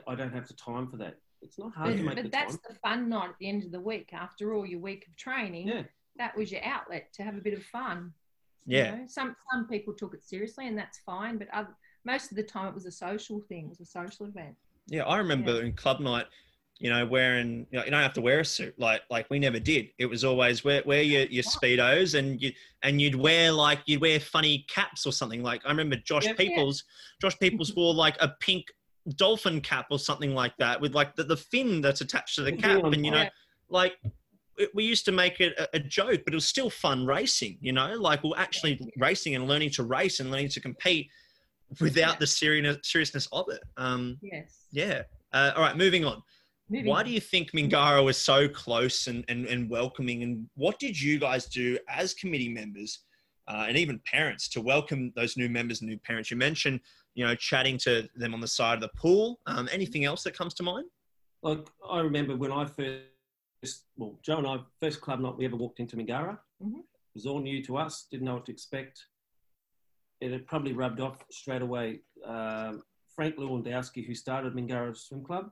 [0.08, 1.18] I don't have the time for that.
[1.42, 2.62] It's not hard But, to make but the that's time.
[2.70, 4.14] the fun night at the end of the week.
[4.14, 5.84] After all your week of training, Yeah,
[6.18, 8.14] that was your outlet to have a bit of fun.
[8.66, 8.96] you Yeah.
[8.98, 9.08] know.
[9.08, 11.38] Some some people took it seriously, and that's fine.
[11.38, 11.76] But other,
[12.06, 13.66] most of the time, it was a social thing.
[13.66, 14.56] It was a social event.
[14.88, 15.66] Yeah, I remember Yeah.
[15.66, 16.28] in club night,
[16.80, 19.40] you know, wearing you, know, you don't have to wear a suit like like we
[19.40, 19.90] never did.
[19.98, 24.02] It was always wear wear your, your speedos and you and you'd wear like you'd
[24.02, 25.42] wear funny caps or something.
[25.42, 26.34] Like I remember Josh Yeah.
[26.34, 26.84] Peoples,
[27.20, 28.66] Josh Peoples wore like a pink
[29.16, 32.52] dolphin cap or something like that with like the, the fin that's attached to the
[32.52, 33.30] The cap, and you know, Yeah.
[33.70, 33.94] like
[34.58, 37.58] it, we used to make it a, a joke, but it was still fun racing.
[37.62, 41.08] You know, like we're actually racing and learning to race and learning to compete
[41.80, 42.20] without Yeah.
[42.20, 43.62] the seriousness seriousness of it.
[43.78, 44.66] Um, Yes.
[44.72, 45.04] yeah.
[45.34, 46.22] Uh, all right, moving on.
[46.70, 47.06] Moving Why on.
[47.06, 50.24] do you think Mingara was so close and, and, and welcoming?
[50.24, 53.00] And what did you guys do as committee members
[53.52, 56.32] uh, and even parents to welcome those new members and new parents?
[56.32, 56.80] You mentioned,
[57.16, 59.40] you know, chatting to them on the side of the pool.
[59.46, 60.88] Um, anything else that comes to mind?
[61.44, 65.56] like I remember when I first, well, Jo and I first club night we ever
[65.56, 66.38] walked into Mingara.
[66.64, 66.80] Mhm.
[66.82, 68.06] It was all new to us.
[68.12, 69.08] Didn't know what to expect.
[70.20, 72.02] It had probably rubbed off straight away.
[72.24, 72.84] Um,
[73.16, 75.52] Frank Lewandowski, who started Mingara Swim Club,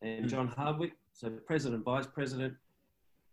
[0.00, 0.28] and Mm.
[0.30, 2.54] John Hardwick, so president, vice president,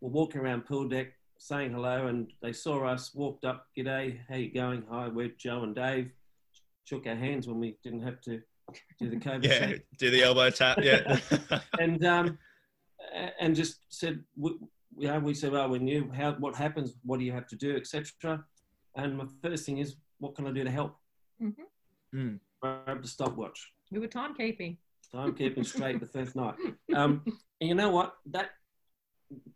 [0.02, 1.14] were walking around pool deck
[1.44, 4.84] saying hello, and they saw us, walked up, "G'day, how you going?
[4.90, 6.10] Hi, we're Jo and Dave."
[6.86, 8.42] Shook our hands when we didn't have to
[9.00, 10.80] do the COVID Yeah, shake do the elbow tap.
[10.82, 11.20] Yeah.
[11.80, 12.38] and um,
[13.40, 14.52] and just said, we,
[14.98, 17.58] you know, we said, well, we knew how what happens, what do you have to
[17.58, 18.44] do, etc.
[18.96, 20.96] And my first thing is, what can I do to help?
[21.42, 21.56] Mhm.
[22.16, 22.40] Mm.
[22.62, 23.74] Grab the stopwatch.
[23.92, 24.78] We were timekeeping.
[25.12, 26.56] Time keeping straight the first night.
[26.96, 27.22] Um,
[27.60, 28.16] and you know what?
[28.28, 28.52] That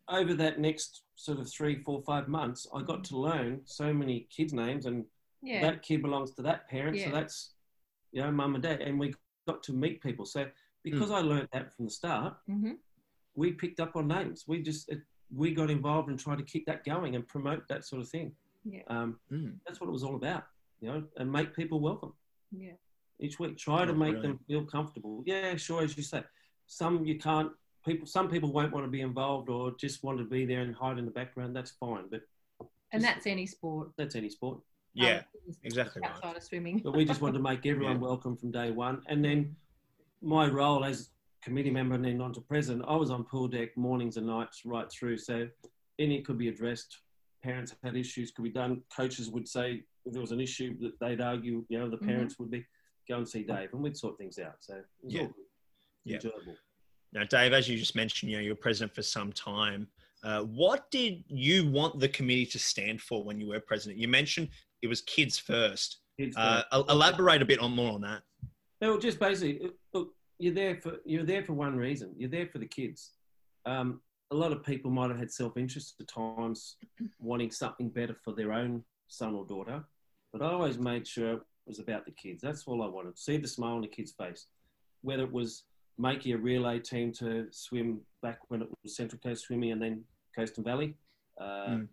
[0.10, 4.28] over that next sort of three, four, five months, I got to learn so many
[4.30, 5.06] kids' names, and
[5.42, 5.62] Yeah.
[5.62, 7.54] that kid belongs to that parent, so that's
[8.14, 9.14] you know, mum and dad, and we
[9.48, 10.26] got to meet people.
[10.26, 10.50] So
[10.84, 12.74] because I learned that from the start, hmm
[13.36, 14.46] we picked up on names.
[14.48, 15.02] We just it,
[15.36, 18.36] we got involved and tried to keep that going and promote that sort of thing.
[18.66, 18.82] Yeah.
[18.88, 19.60] Um, Mm.
[19.66, 20.46] that's what it was all about,
[20.82, 22.14] you know, and make people welcome
[22.52, 22.74] Yeah.
[23.20, 23.58] each week.
[23.58, 24.40] Try to make brilliant.
[24.40, 25.22] them feel comfortable.
[25.28, 26.24] Yeah, sure, as you say.
[26.66, 27.52] Some you can't.
[27.88, 30.76] People, some people won't want to be involved or just want to be there and
[30.76, 31.56] hide in the background.
[31.56, 32.22] That's fine, but
[32.92, 33.92] And that's any sport.
[33.98, 34.60] that's any sport.
[34.94, 36.12] Yeah, Other things exactly right.
[36.12, 36.80] Outside of swimming.
[36.84, 38.02] But we just wanted to make everyone Yeah.
[38.08, 39.04] welcome from day one.
[39.08, 39.56] And then
[40.22, 43.70] my role as committee member and then on to president, I was on pool deck
[43.78, 45.20] mornings and nights right through.
[45.20, 45.48] So
[45.98, 47.00] any could be addressed.
[47.42, 48.82] Parents had issues could be done.
[48.94, 52.06] Coaches would say if there was an issue that they'd argue, you know, the Mhm.
[52.08, 52.66] parents would be
[53.08, 54.58] go and see Dave and we'd sort things out.
[54.60, 55.22] So it was Yeah.
[55.22, 55.46] all good.
[56.04, 56.16] Yeah.
[56.16, 56.58] enjoyable.
[57.14, 59.88] Now, Dave, as you just mentioned, you know, you were president for some time.
[60.24, 64.00] Uh, what did you want the committee to stand for when you were president?
[64.00, 64.50] You mentioned
[64.82, 66.00] it was kids first.
[66.20, 66.68] Kids Uh, first.
[66.74, 68.24] el- elaborate a bit on more on that.
[68.82, 72.14] No, just basically, look, you're there for you're there for one reason.
[72.18, 73.12] You're there for the kids.
[73.66, 76.76] Um, a lot of people might have had self interest at times,
[77.20, 79.84] wanting something better for their own son or daughter,
[80.34, 82.42] but I always made sure it was about the kids.
[82.42, 83.18] That's all I wanted.
[83.18, 84.48] See the smile on the kid's face.
[85.02, 85.64] Whether it was
[85.98, 90.04] making a relay team to swim back when it was Central Coast Swimming and then
[90.36, 90.96] Coast and Valley,
[91.42, 91.88] uh, Mm.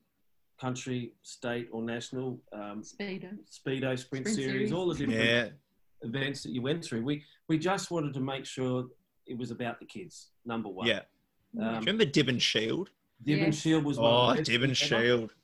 [0.61, 3.37] country, state, or national, um, Speedo.
[3.51, 4.73] Speedo, Sprint, Sprint series, series.
[4.73, 5.49] all the different Yeah.
[6.03, 7.03] events that you went through.
[7.03, 8.89] We we just wanted to make sure
[9.27, 10.31] it was about the kids.
[10.45, 10.87] Number one.
[10.87, 11.03] Yeah.
[11.61, 12.91] Um, remember Dibben Shield?
[13.23, 13.61] Devon Yes.
[13.61, 14.11] Shield was one.
[14.13, 14.75] Oh, of the best Dibben ever.
[14.75, 15.35] Shield.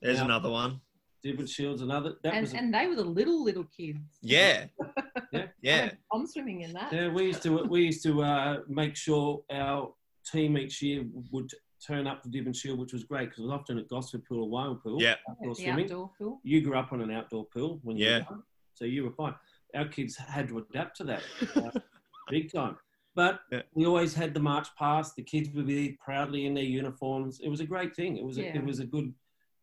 [0.00, 0.24] There's Yeah.
[0.24, 0.80] another one.
[1.22, 2.14] Devon Shield's another.
[2.22, 2.54] That And, was.
[2.54, 3.98] a- and they were the little, little kids.
[4.22, 4.66] Yeah.
[5.32, 5.46] Yeah.
[5.62, 5.90] Yeah.
[6.12, 6.92] I'm swimming in that.
[6.92, 9.92] yeah, we used to we used to uh, make sure our
[10.26, 11.48] team each year would
[11.86, 14.42] turn up to Devon Shield, which was great because it was often at Gosford Pool
[14.42, 15.00] or Wyong Pool.
[15.00, 15.14] Yeah.
[15.30, 15.84] outdoor the swimming.
[15.84, 16.40] outdoor pool.
[16.42, 18.18] You grew up on an outdoor pool when you Yeah.
[18.18, 18.42] were young,
[18.74, 19.34] so you were fine.
[19.76, 21.22] Our kids had to adapt to that
[21.54, 21.70] uh,
[22.28, 22.76] big time.
[23.14, 23.62] But Yeah.
[23.74, 25.14] we always had the march past.
[25.14, 27.38] The kids would be proudly in their uniforms.
[27.40, 28.16] It was a great thing.
[28.16, 28.56] It was a, Yeah.
[28.56, 29.14] it was a good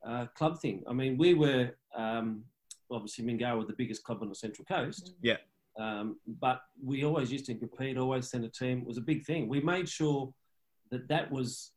[0.08, 0.84] uh, club thing.
[0.90, 2.44] I mean, we were um,
[2.90, 5.14] obviously Mingara were the biggest club on the Central Coast.
[5.22, 5.38] Yeah.
[5.78, 7.98] Um, but we always used to compete.
[7.98, 8.80] Always send a team.
[8.80, 9.48] It was a big thing.
[9.48, 10.34] We made sure
[10.92, 11.72] that that was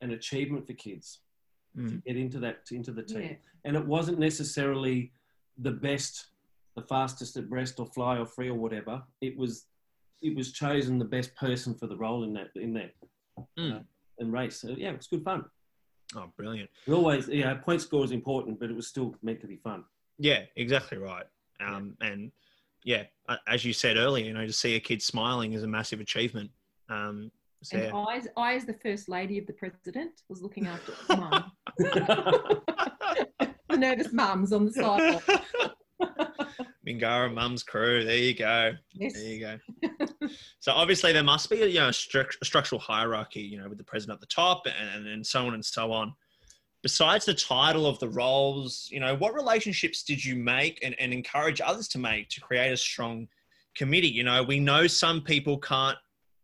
[0.00, 1.20] an achievement for kids
[1.76, 2.04] to Mm.
[2.04, 3.36] get into that into the team Yeah.
[3.66, 5.12] and it wasn't necessarily
[5.58, 6.28] the best,
[6.74, 9.02] the fastest at breast or fly or free or whatever.
[9.20, 9.66] It was,
[10.22, 12.94] it was chosen the best person for the role in that in that
[13.58, 13.76] Mm.
[13.76, 13.82] uh,
[14.18, 14.56] and race.
[14.62, 15.44] So yeah, it was good fun.
[16.16, 16.70] Oh, brilliant.
[16.86, 19.84] We always, yeah, point score is important, but it was still meant to be fun.
[20.18, 21.26] Yeah, exactly right.
[21.60, 22.32] Um, And
[22.84, 23.04] yeah,
[23.46, 26.50] as you said earlier, you know, to see a kid smiling is a massive achievement.
[26.88, 27.30] Um,
[27.62, 27.94] so, And yeah.
[27.94, 31.52] I, as- I, as the first lady of the president, was looking after mum.
[31.76, 35.20] the nervous mums on the sideline.
[36.86, 38.04] Mingara Mum's crew.
[38.04, 38.72] There you go.
[38.94, 39.12] Yes.
[39.14, 39.58] There you go.
[40.60, 43.68] So obviously there must be a, you know, a, stru- a structural hierarchy, you know,
[43.68, 46.14] with the president at the top and, and so on and so on.
[46.82, 51.12] Besides the title of the roles, you know, what relationships did you make and, and
[51.12, 53.28] encourage others to make to create a strong
[53.74, 54.08] committee?
[54.08, 55.98] You know, we know some people can't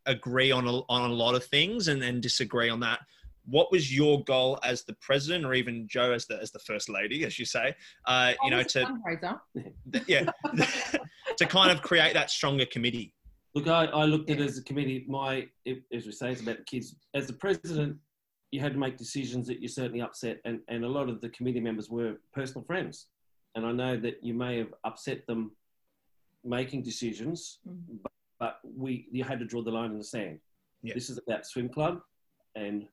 [0.07, 3.01] agree on a, on a lot of things and, and disagree on that.
[3.47, 6.89] What was your goal as the president, or even Jo as the as the first
[6.89, 7.75] lady, as you say?
[8.07, 9.39] Uh, you know, to fundraiser.
[10.09, 10.25] yeah,
[11.37, 13.13] to kind of create that stronger committee.
[13.55, 15.05] Look, I, I looked at it as a committee.
[15.09, 16.97] My, as we say, it's about the kids.
[17.15, 17.97] As the president,
[18.51, 21.29] you had to make decisions that you certainly upset, and, and a lot of the
[21.29, 23.07] committee members were personal friends.
[23.55, 25.53] And I know that you may have upset them
[26.45, 28.03] making decisions, Mhm.
[28.03, 30.41] but, but we you had to draw the line in the sand.
[30.83, 32.03] This is about swim club,
[32.57, 32.87] and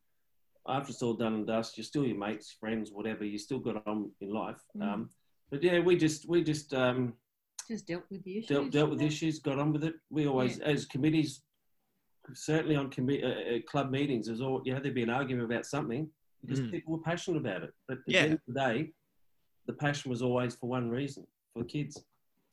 [0.68, 3.26] after it's all done and dust, you're still your mates, friends, whatever.
[3.26, 4.62] You still got on in life.
[4.78, 4.82] Mm.
[4.84, 5.10] Um,
[5.50, 7.14] but yeah, we just we just um,
[7.72, 8.48] Just dealt with the issues.
[8.50, 9.08] dealt, dealt with yeah.
[9.08, 9.94] issues, got on with it.
[10.10, 11.42] We always, as committees,
[12.34, 15.46] certainly on commi- uh, uh, club meetings, there's all you had to be an argument
[15.50, 16.10] about something
[16.42, 16.72] because Mm.
[16.72, 17.74] people were passionate about it.
[17.88, 18.22] But at Yeah.
[18.24, 18.92] the end of the day,
[19.68, 22.04] the passion was always for one reason: for the kids.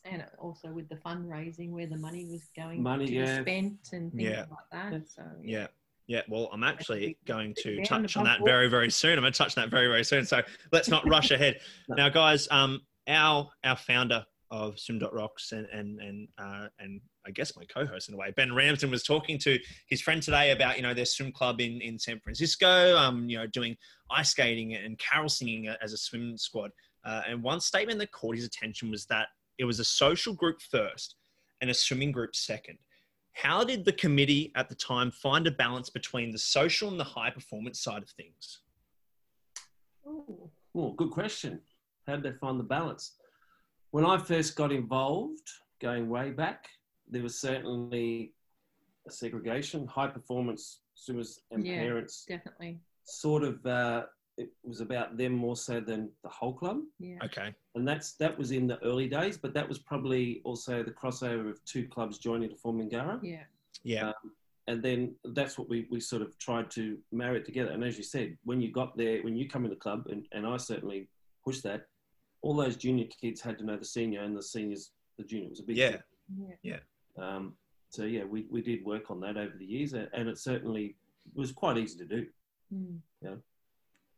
[0.05, 3.41] And also with the fundraising, where the money was going Money, to be yeah.
[3.41, 4.45] spent and things Yeah.
[4.49, 4.93] like that.
[4.93, 4.99] Yeah.
[5.09, 5.67] So Yeah.
[6.07, 9.19] Yeah, well, I'm actually going to touch on that very, very soon.
[9.19, 10.25] I'm going to touch on that very, very soon.
[10.25, 10.41] So
[10.73, 11.61] let's not rush ahead.
[11.89, 17.57] Now, guys, um, our our founder of Swim.rocks and and and uh, and I guess
[17.57, 19.59] my co-host in a way, Ben Ramsden, was talking to
[19.89, 23.39] his friend today about you know their swim club in in San Francisco, um, you
[23.39, 23.77] know, doing
[24.11, 26.71] ice skating and carol singing as a swim squad.
[27.05, 30.61] Uh, and one statement that caught his attention was that it was a social group
[30.61, 31.17] first
[31.61, 32.79] and a swimming group second.
[33.33, 37.05] How did the committee at the time find a balance between the social and the
[37.05, 38.61] high performance side of things?
[40.07, 41.61] Oh, good question.
[42.07, 43.18] How did they find the balance?
[43.91, 45.49] When I first got involved,
[45.81, 46.69] going way back,
[47.09, 48.35] there was certainly
[49.07, 49.87] a segregation.
[49.87, 51.79] High performance swimmers and Yeah.
[51.81, 52.81] parents definitely.
[53.05, 56.81] sort of uh, it was about them more so than the whole club.
[56.99, 57.19] Yeah.
[57.25, 57.55] Okay.
[57.75, 61.49] and that's that was in the early days, but that was probably also the crossover
[61.51, 63.19] of two clubs joining to form Mingara.
[63.23, 63.45] Yeah.
[63.85, 64.09] Yeah.
[64.09, 64.33] Um,
[64.67, 67.71] and then that's what we, we sort of tried to marry it together.
[67.71, 70.27] And as you said, when you got there, when you come in the club, and,
[70.33, 71.09] and I certainly
[71.43, 71.87] pushed that,
[72.43, 75.51] all those junior kids had to know the senior, and the seniors, the junior It
[75.51, 75.91] was a big Yeah.
[75.91, 76.57] thing.
[76.63, 76.81] Yeah.
[77.17, 77.57] Um,
[77.91, 80.97] so yeah, we, we did work on that over the years, and and it certainly
[81.35, 82.27] was quite easy to do.
[82.73, 83.01] Mm.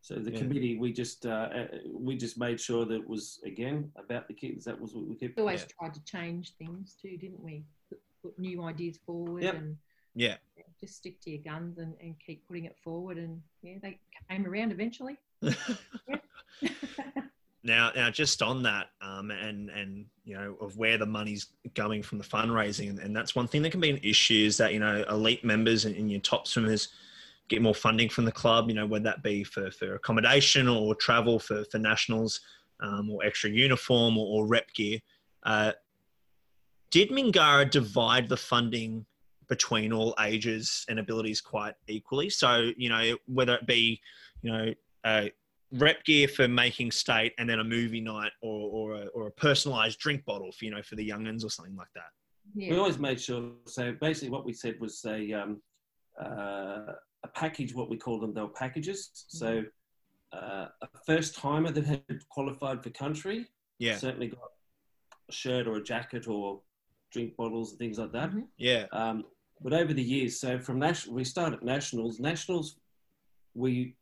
[0.03, 0.39] So the Yeah.
[0.39, 4.35] committee, we just uh, uh, we just made sure that it was again about the
[4.35, 4.65] kids.
[4.65, 5.37] That was what we kept.
[5.37, 5.67] We always Yeah.
[5.79, 7.65] tried to change things too, didn't we?
[7.89, 9.55] Put, put new ideas forward Yep.
[9.55, 9.79] and
[10.15, 10.39] Yeah.
[10.57, 13.19] yeah, just stick to your guns and, and keep putting it forward.
[13.19, 15.19] And yeah, they came around eventually.
[17.63, 22.03] Now, now, just on that, um, and and you know, of where the money's going
[22.03, 24.81] from the fundraising, and, that's one thing that can be an issue is that you
[24.81, 26.89] know, elite members and, and your top swimmers
[27.49, 28.69] get more funding from the club.
[28.69, 32.41] You know, whether that be for for accommodation or travel for for nationals.
[32.83, 34.99] um, or extra uniform or, or rep gear.
[35.45, 35.73] Uh,
[36.91, 39.07] did Mingara divide the funding
[39.49, 42.31] between all ages and abilities quite equally?
[42.31, 44.01] So, you know, whether it be,
[44.43, 45.27] you know, uh,
[45.73, 49.31] rep gear for making state and then a movie night or, or, a, or a
[49.33, 52.11] personalized drink bottle for, you know, for the youngins or something like that.
[52.55, 52.73] Yeah.
[52.73, 55.63] We always made sure, so basically what we said was a, um,
[56.21, 59.11] uh, a package, what we call them, they were packages.
[59.29, 59.65] So
[60.33, 63.47] uh, a first timer that had qualified for country
[63.79, 63.97] yeah.
[63.97, 64.51] certainly got
[65.29, 66.61] a shirt or a jacket or
[67.13, 68.31] drink bottles and things like that.
[68.31, 68.41] Mm-hmm.
[68.59, 68.87] Yeah.
[68.93, 69.25] Um,
[69.63, 72.19] but over the years, so from national, we started nationals.
[72.19, 72.77] Nationals,
[73.55, 73.95] we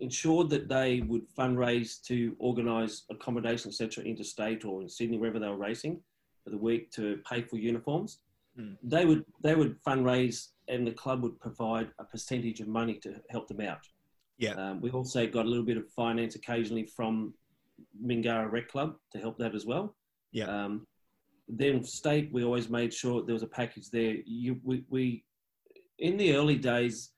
[0.00, 5.48] ensured that they would fundraise to organise accommodation, etc., interstate or in Sydney, wherever they
[5.48, 6.00] were racing
[6.44, 8.20] for the week to pay for uniforms.
[8.58, 8.76] Mm.
[8.82, 13.16] They would they would fundraise, and the club would provide a percentage of money to
[13.30, 13.86] help them out.
[14.38, 14.52] Yeah.
[14.52, 17.34] Um, we also got a little bit of finance occasionally from
[18.04, 19.94] Mingara Rec Club to help that as well.
[20.32, 20.46] Yeah.
[20.46, 20.86] Um,
[21.48, 24.16] then state, we always made sure there was a package there.
[24.26, 25.24] You, we, we,
[25.98, 27.12] in the early days,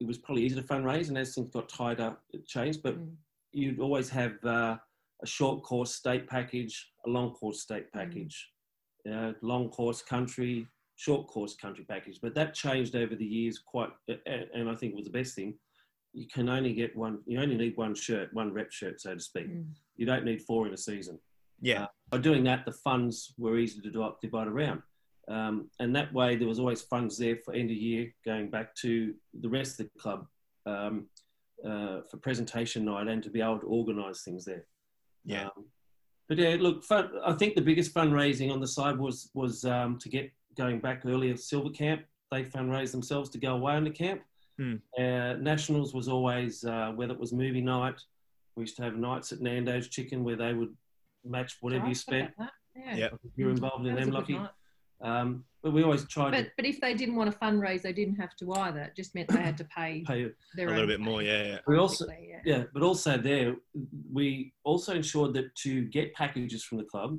[0.00, 2.82] it was probably easy to fundraise, and as things got tighter, it changed.
[2.82, 3.12] But mm.
[3.52, 4.76] you'd always have uh,
[5.22, 7.98] a short course state package, a long course state mm.
[7.98, 8.48] package,
[9.06, 9.30] mm.
[9.30, 12.18] uh, long course country, short course country package.
[12.22, 13.90] But that changed over the years quite,
[14.26, 15.54] and I think was the best thing.
[16.12, 17.20] You can only get one.
[17.26, 19.48] You only need one shirt, one rep shirt, so to speak.
[19.48, 19.66] Mm.
[19.96, 21.18] You don't need four in a season.
[21.60, 21.84] Yeah.
[21.84, 24.82] Uh, by doing that, the funds were easy to divide around.
[25.30, 28.74] Um, and that way, there was always funds there for end of year going back
[28.76, 30.26] to the rest of the club
[30.66, 31.06] um,
[31.64, 34.64] uh, for presentation night and to be able to organise things there.
[35.24, 35.44] Yeah.
[35.44, 35.66] Um,
[36.28, 39.98] but yeah, look, fun, I think the biggest fundraising on the side was was um,
[39.98, 41.36] to get going back earlier.
[41.36, 44.22] Silver Camp, they fundraised themselves to go away on the camp.
[44.58, 44.76] Hmm.
[44.98, 48.00] Uh, Nationals was always uh, whether it was movie night.
[48.56, 50.74] We used to have nights at Nando's Chicken where they would
[51.24, 52.30] match whatever you spent.
[52.76, 52.96] Yeah.
[52.96, 53.18] Yep.
[53.36, 54.40] You're involved in them, lucky.
[55.02, 56.32] Um, but we always tried.
[56.32, 58.80] But, but if they didn't want to fundraise, they didn't have to either.
[58.80, 61.22] It just meant they had to pay, pay a little bit more.
[61.22, 61.58] Yeah, yeah.
[61.66, 62.38] We also, yeah.
[62.44, 63.56] yeah, but also there,
[64.12, 67.18] we also ensured that to get packages from the club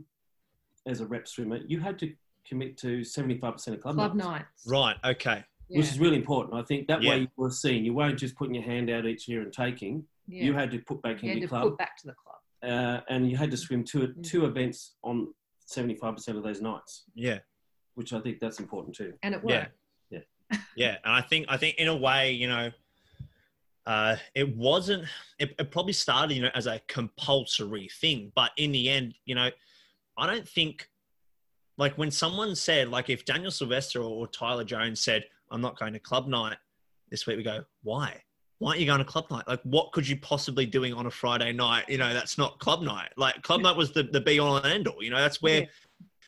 [0.87, 2.11] as a rep swimmer, you had to
[2.47, 4.25] commit to 75% of club, club nights.
[4.25, 4.67] nights.
[4.67, 4.95] Right.
[5.05, 5.43] Okay.
[5.69, 5.77] Yeah.
[5.77, 6.55] Which is really important.
[6.55, 7.11] I think that yeah.
[7.11, 7.85] way you were seen.
[7.85, 10.03] You weren't just putting your hand out each year and taking.
[10.27, 11.63] You had to put back you in your club.
[11.63, 12.31] Put back to the club
[12.63, 14.23] uh, and you had to swim two mm.
[14.23, 15.33] two events on
[15.65, 17.03] seventy five percent of those nights.
[17.15, 17.39] Yeah,
[17.95, 19.13] which I think that's important too.
[19.23, 19.71] And it worked.
[20.09, 20.19] Yeah,
[20.51, 20.97] yeah, yeah.
[21.03, 22.71] And I think I think in a way, you know,
[23.85, 25.05] uh, it wasn't.
[25.39, 29.35] It, it probably started, you know, as a compulsory thing, but in the end, you
[29.35, 29.49] know,
[30.17, 30.87] I don't think
[31.77, 35.79] like when someone said, like if Daniel Sylvester or, or Tyler Jones said, "I'm not
[35.79, 36.57] going to club night
[37.09, 38.21] this week," we go, "Why?"
[38.61, 39.47] why aren't you going to club night?
[39.47, 41.85] Like, what could you possibly doing on a Friday night?
[41.89, 43.09] You know, that's not club night.
[43.17, 45.01] Like, club night was the, the be all and end all.
[45.01, 45.65] You know, that's where yeah.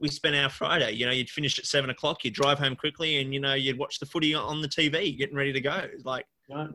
[0.03, 0.91] We spent our Friday.
[0.91, 3.77] You know, you'd finish at seven o'clock, you'd drive home quickly, and you know, you'd
[3.77, 5.87] watch the footy on the TV, getting ready to go.
[6.03, 6.69] Like, right.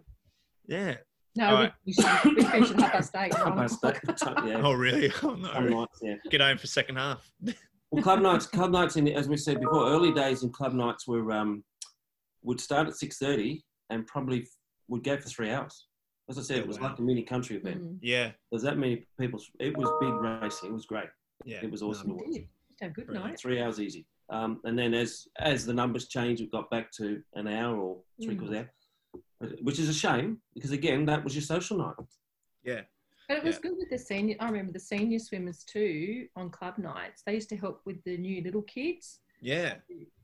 [0.67, 0.97] yeah.
[1.37, 1.73] No, right.
[1.85, 1.95] we,
[2.35, 3.35] we finished at half past eight.
[3.35, 3.97] Half past eight.
[4.47, 4.63] yeah.
[4.65, 5.13] Oh, really?
[5.23, 5.61] Oh, no.
[5.61, 6.15] Nights, yeah.
[6.31, 7.31] Get home for second half.
[7.91, 11.07] well, club nights, club nights, in, as we said before, early days in club nights
[11.07, 11.63] were um,
[12.43, 14.47] would start at six thirty and probably
[14.89, 15.87] would go for three hours.
[16.31, 16.89] As I said, it was wow.
[16.89, 17.83] like a mini country event.
[17.83, 17.99] Mm.
[18.01, 18.31] Yeah.
[18.51, 19.39] There's that many people.
[19.61, 20.71] It was big racing.
[20.71, 21.09] It was great.
[21.45, 21.59] Yeah.
[21.63, 22.09] It was awesome.
[22.09, 22.23] No,
[22.79, 23.39] to Have good night.
[23.39, 24.07] Three hours easy.
[24.31, 27.99] Um, and then as as the numbers changed, it got back to an hour or
[28.23, 28.39] three mm.
[28.39, 28.67] quarters
[29.41, 31.95] hour, which is a shame because again, that was your social night.
[32.63, 32.83] Yeah.
[33.29, 33.61] But it was yeah.
[33.63, 34.37] good with the senior.
[34.41, 37.23] I remember the senior swimmers too on club nights.
[37.25, 39.21] They used to help with the new little kids.
[39.41, 39.75] Yeah.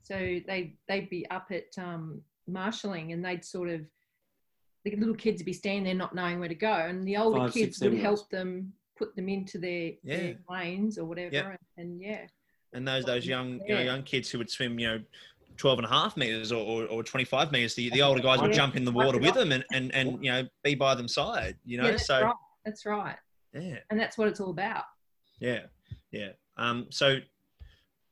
[0.02, 3.82] So they they'd be up at um, marshalling and they'd sort of
[4.84, 7.40] the little kids would be standing there not knowing where to go, and the older
[7.40, 10.16] Five, kids six, would help them put them into their, yeah.
[10.16, 11.34] their lanes or whatever.
[11.34, 11.44] Yep.
[11.46, 12.26] And, and, yeah.
[12.74, 13.66] And those those young yeah.
[13.66, 15.00] you know, young kids who would swim, you know,
[15.56, 18.52] 12 and a half meters or, or, or 25 meters, the, the older guys would
[18.52, 21.56] jump in the water with them and, and, and you know be by them side.
[21.64, 22.34] You know, that's so right.
[22.64, 23.16] that's right.
[23.52, 23.78] Yeah.
[23.90, 24.84] And that's what it's all about.
[25.40, 25.60] Yeah,
[26.10, 26.30] yeah.
[26.56, 27.18] Um, so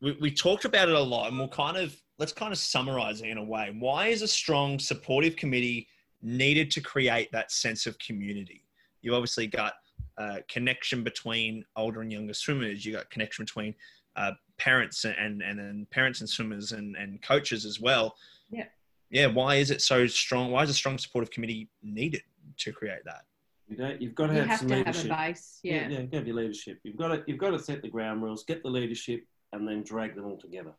[0.01, 3.21] we, we talked about it a lot, and we'll kind of let's kind of summarize
[3.21, 3.75] it in a way.
[3.79, 5.89] Why is a strong supportive committee
[6.23, 8.65] needed to create that sense of community.
[9.03, 9.75] You obviously got
[10.17, 12.87] a connection between older and younger swimmers.
[12.87, 13.75] You got connection between
[14.17, 14.33] uh,
[14.63, 18.15] parents and and then parents and swimmers and and coaches as well.
[18.51, 18.67] Yeah.
[19.11, 19.27] Yeah.
[19.27, 20.51] Why is it so strong?
[20.51, 22.23] Why is a strong supportive committee needed
[22.59, 23.25] to create that?
[23.69, 24.01] You don't.
[24.01, 25.11] You've got to have, have some to leadership.
[25.11, 25.59] Have a base.
[25.63, 25.75] Yeah.
[25.75, 25.89] Yeah.
[25.89, 26.79] yeah you have your leadership.
[26.85, 27.25] You've got to.
[27.27, 30.39] You've got to set the ground rules, get the leadership, and then drag them all
[30.39, 30.73] together.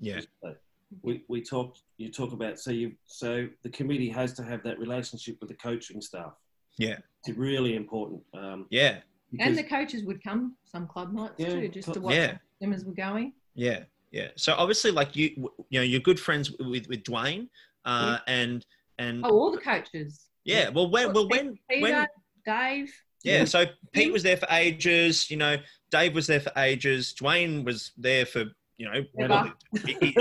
[0.00, 0.20] Yeah.
[0.42, 0.54] So,
[1.02, 4.76] we, we talked you talk about so you so the committee has to have that
[4.80, 6.32] relationship with the coaching staff
[6.78, 8.96] yeah it's really important um, yeah
[9.38, 12.26] and the coaches would come some club nights yeah, too, just to watch yeah.
[12.26, 13.32] them as we're going.
[13.54, 14.28] Yeah, yeah.
[14.36, 17.48] So obviously, like you, you know, you're good friends with with Dwayne,
[17.84, 18.34] uh, yeah.
[18.34, 18.66] and
[18.98, 20.26] and oh, all the coaches.
[20.44, 20.68] Yeah.
[20.68, 22.06] Well, when well when Peter, when
[22.44, 22.92] Dave.
[23.24, 23.44] Yeah.
[23.44, 25.30] So Pete was there for ages.
[25.30, 25.56] You know,
[25.90, 27.14] Dave was there for ages.
[27.20, 28.44] Dwayne was there for
[28.78, 29.52] you know forever,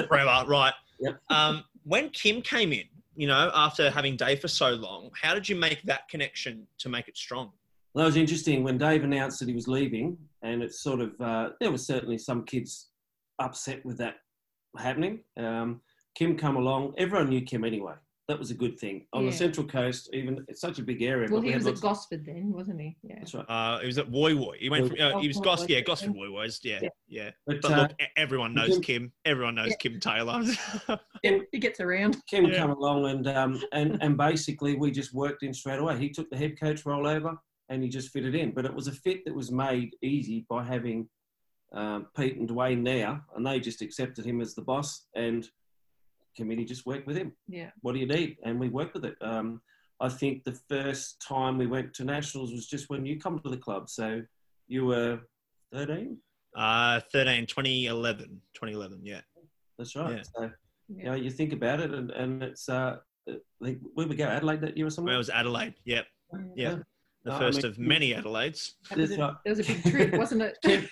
[0.08, 0.74] forever right?
[1.00, 1.20] Yep.
[1.30, 2.84] Um, when Kim came in,
[3.16, 6.90] you know, after having Dave for so long, how did you make that connection to
[6.90, 7.52] make it strong?
[7.94, 11.20] Well, that was interesting when Dave announced that he was leaving, and it's sort of
[11.22, 12.90] uh, there was certainly some kids
[13.40, 14.16] upset with that
[14.78, 15.20] happening.
[15.38, 15.82] Um,
[16.16, 16.94] Kim come along.
[16.98, 17.94] Everyone knew Kim anyway
[18.30, 19.08] that was a good thing.
[19.12, 19.32] On yeah.
[19.32, 21.28] the Central Coast, even it's such a big area.
[21.30, 22.96] Well, he was at Gosford then, wasn't he?
[23.02, 23.16] Yeah.
[23.18, 23.46] That's right.
[23.50, 24.58] Uh, he was at Woy Woy.
[24.60, 26.60] He went from, uh, he was Gos, yeah, Gosford Woy Woys.
[26.64, 26.90] Yeah, yeah.
[27.08, 27.32] yeah.
[27.48, 28.84] But, but uh, look, everyone knows Kim.
[28.84, 29.12] Kim.
[29.26, 29.76] Everyone knows yeah.
[29.78, 30.44] Kim Taylor.
[31.26, 32.18] Kim, he gets around.
[32.30, 32.60] Kim yeah.
[32.60, 35.98] come along and, um, and, and basically we just worked in straight away.
[35.98, 37.36] He took the head coach role over
[37.70, 38.52] and he just fitted in.
[38.52, 41.08] But it was a fit that was made easy by having
[41.72, 45.48] um, Pete and Dwayne there and they just accepted him as the boss and
[46.36, 47.34] committee just worked with him.
[47.48, 47.70] Yeah.
[47.82, 48.38] What do you need?
[48.44, 49.16] And we worked with it.
[49.22, 49.62] Um,
[50.00, 53.50] I think the first time we went to nationals was just when you come to
[53.50, 53.90] the club.
[53.90, 54.22] So
[54.68, 55.20] you were
[55.74, 56.18] 13?
[56.56, 59.22] Uh, 13, 2011, 2011, yeah.
[59.78, 60.18] That's right.
[60.18, 60.24] Yeah.
[60.36, 60.52] So,
[60.88, 60.98] yeah.
[60.98, 62.98] you know, you think about it and, and it's, uh,
[63.60, 65.10] like, where we go, Adelaide that year or something?
[65.10, 66.08] Well, it was Adelaide, yep.
[66.34, 66.40] Yeah.
[66.56, 66.76] yeah.
[67.24, 68.76] The first I mean, of many Adelaides.
[68.90, 70.90] That was, a, that was a big trip, wasn't it?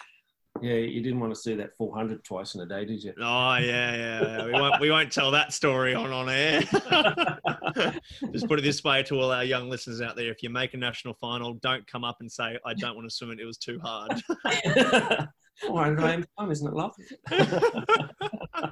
[0.62, 3.14] Yeah, you didn't want to see that 400 twice in a day, did you?
[3.20, 4.22] Oh yeah, yeah.
[4.22, 4.46] yeah.
[4.46, 6.62] We won't we won't tell that story on on air.
[8.32, 10.74] Just put it this way to all our young listeners out there: if you make
[10.74, 13.40] a national final, don't come up and say I don't want to swim it.
[13.40, 14.22] It was too hard.
[15.68, 15.96] Why
[16.38, 16.94] fun, isn't it, love?
[17.32, 18.72] uh,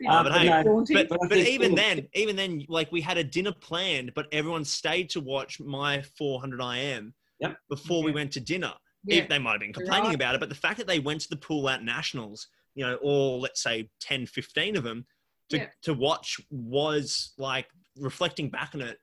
[0.00, 4.12] but, hey, but, but, but even then, even then, like we had a dinner planned,
[4.14, 7.56] but everyone stayed to watch my 400 IM yep.
[7.68, 8.72] before we went to dinner
[9.04, 9.26] yeah.
[9.28, 10.14] they might have been complaining right.
[10.14, 12.98] about it, but the fact that they went to the pool at nationals, you know,
[13.02, 15.04] or let's say 10, 15 of them
[15.50, 15.66] to, yeah.
[15.82, 17.68] to watch was like
[17.98, 18.98] reflecting back on it,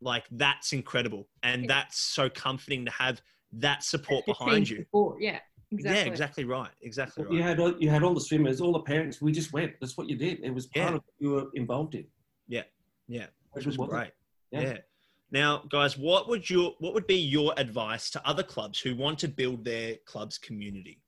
[0.00, 1.28] like that's incredible.
[1.42, 1.68] And yeah.
[1.68, 3.20] that's so comforting to have
[3.52, 4.78] that support behind you.
[4.78, 5.18] Support.
[5.20, 5.38] Yeah.
[5.70, 6.00] Exactly.
[6.00, 6.70] Yeah, exactly right.
[6.80, 7.32] Exactly right.
[7.32, 9.20] You had all, you had all the swimmers, all the parents.
[9.20, 9.74] We just went.
[9.80, 10.40] That's what you did.
[10.42, 12.06] It was part of what you were involved in.
[12.46, 12.62] Yeah,
[13.06, 14.12] yeah, which was great.
[14.50, 14.60] Yeah.
[14.60, 14.78] yeah.
[15.30, 19.18] Now, guys, what would your what would be your advice to other clubs who want
[19.18, 21.02] to build their club's community?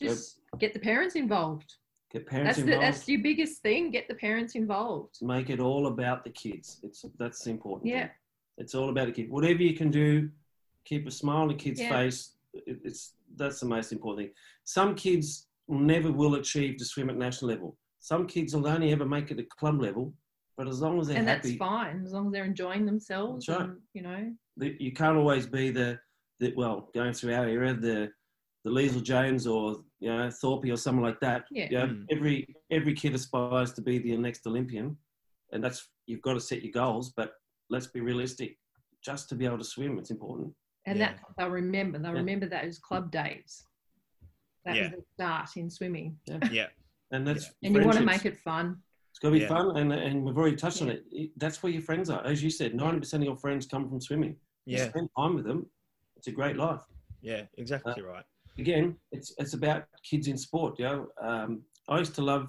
[0.00, 1.74] Just get the parents involved.
[2.12, 2.82] Get parents that's involved.
[2.82, 3.90] The, that's your biggest thing.
[3.90, 5.18] Get the parents involved.
[5.22, 6.78] Make it all about the kids.
[6.84, 7.90] It's that's important.
[7.90, 8.02] Yeah.
[8.02, 8.10] Thing.
[8.58, 9.30] It's all about the kid.
[9.30, 10.30] Whatever you can do,
[10.84, 11.90] keep a smile on the kid's yeah.
[11.90, 12.36] face.
[12.54, 14.34] It, it's that's the most important thing.
[14.64, 17.76] Some kids never will achieve to swim at national level.
[18.00, 20.14] Some kids will only ever make it at club level
[20.60, 22.02] but as long as they're and happy, that's fine.
[22.04, 23.62] As long as they're enjoying themselves, right.
[23.62, 24.30] and, you know.
[24.58, 25.98] You can't always be the,
[26.38, 28.10] the well going through our era the
[28.64, 31.44] the Leisel Jones or you know Thorpe or someone like that.
[31.50, 31.68] Yeah.
[31.70, 32.04] You know, mm.
[32.10, 34.98] Every every kid aspires to be the next Olympian,
[35.52, 37.14] and that's you've got to set your goals.
[37.16, 37.32] But
[37.70, 38.58] let's be realistic.
[39.02, 40.52] Just to be able to swim, it's important.
[40.86, 41.08] And yeah.
[41.08, 41.98] that they'll remember.
[41.98, 42.18] They'll yeah.
[42.18, 43.64] remember those club days.
[44.64, 44.82] That yeah.
[44.82, 46.16] was the start in swimming.
[46.26, 46.38] Yeah.
[46.50, 46.66] yeah.
[47.12, 48.76] And that's and you want to make it fun.
[49.10, 49.48] It's got to be yeah.
[49.48, 50.88] fun, and and we've already touched yeah.
[50.88, 51.30] on it.
[51.36, 52.74] That's where your friends are, as you said.
[52.74, 54.36] Ninety percent of your friends come from swimming.
[54.66, 55.66] You yeah, spend time with them.
[56.16, 56.82] It's a great life.
[57.20, 58.24] Yeah, exactly uh, right.
[58.58, 60.78] Again, it's it's about kids in sport.
[60.78, 62.48] You know, um, I used to love.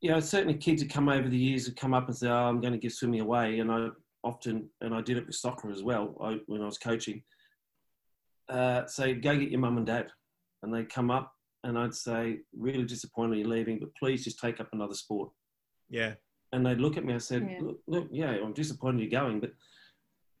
[0.00, 2.48] You know, certainly kids have come over the years have come up and say, "Oh,
[2.48, 3.88] I'm going to give swimming away," and I
[4.22, 6.16] often, and I did it with soccer as well.
[6.22, 7.22] I, when I was coaching,
[8.50, 10.08] uh, say, "Go get your mum and dad,"
[10.62, 11.32] and they come up,
[11.64, 15.30] and I'd say, "Really disappointed you're leaving, but please just take up another sport."
[15.90, 16.14] Yeah.
[16.52, 17.14] And they'd look at me.
[17.14, 17.58] I said, yeah.
[17.60, 19.52] Look, look, yeah, I'm disappointed you're going, but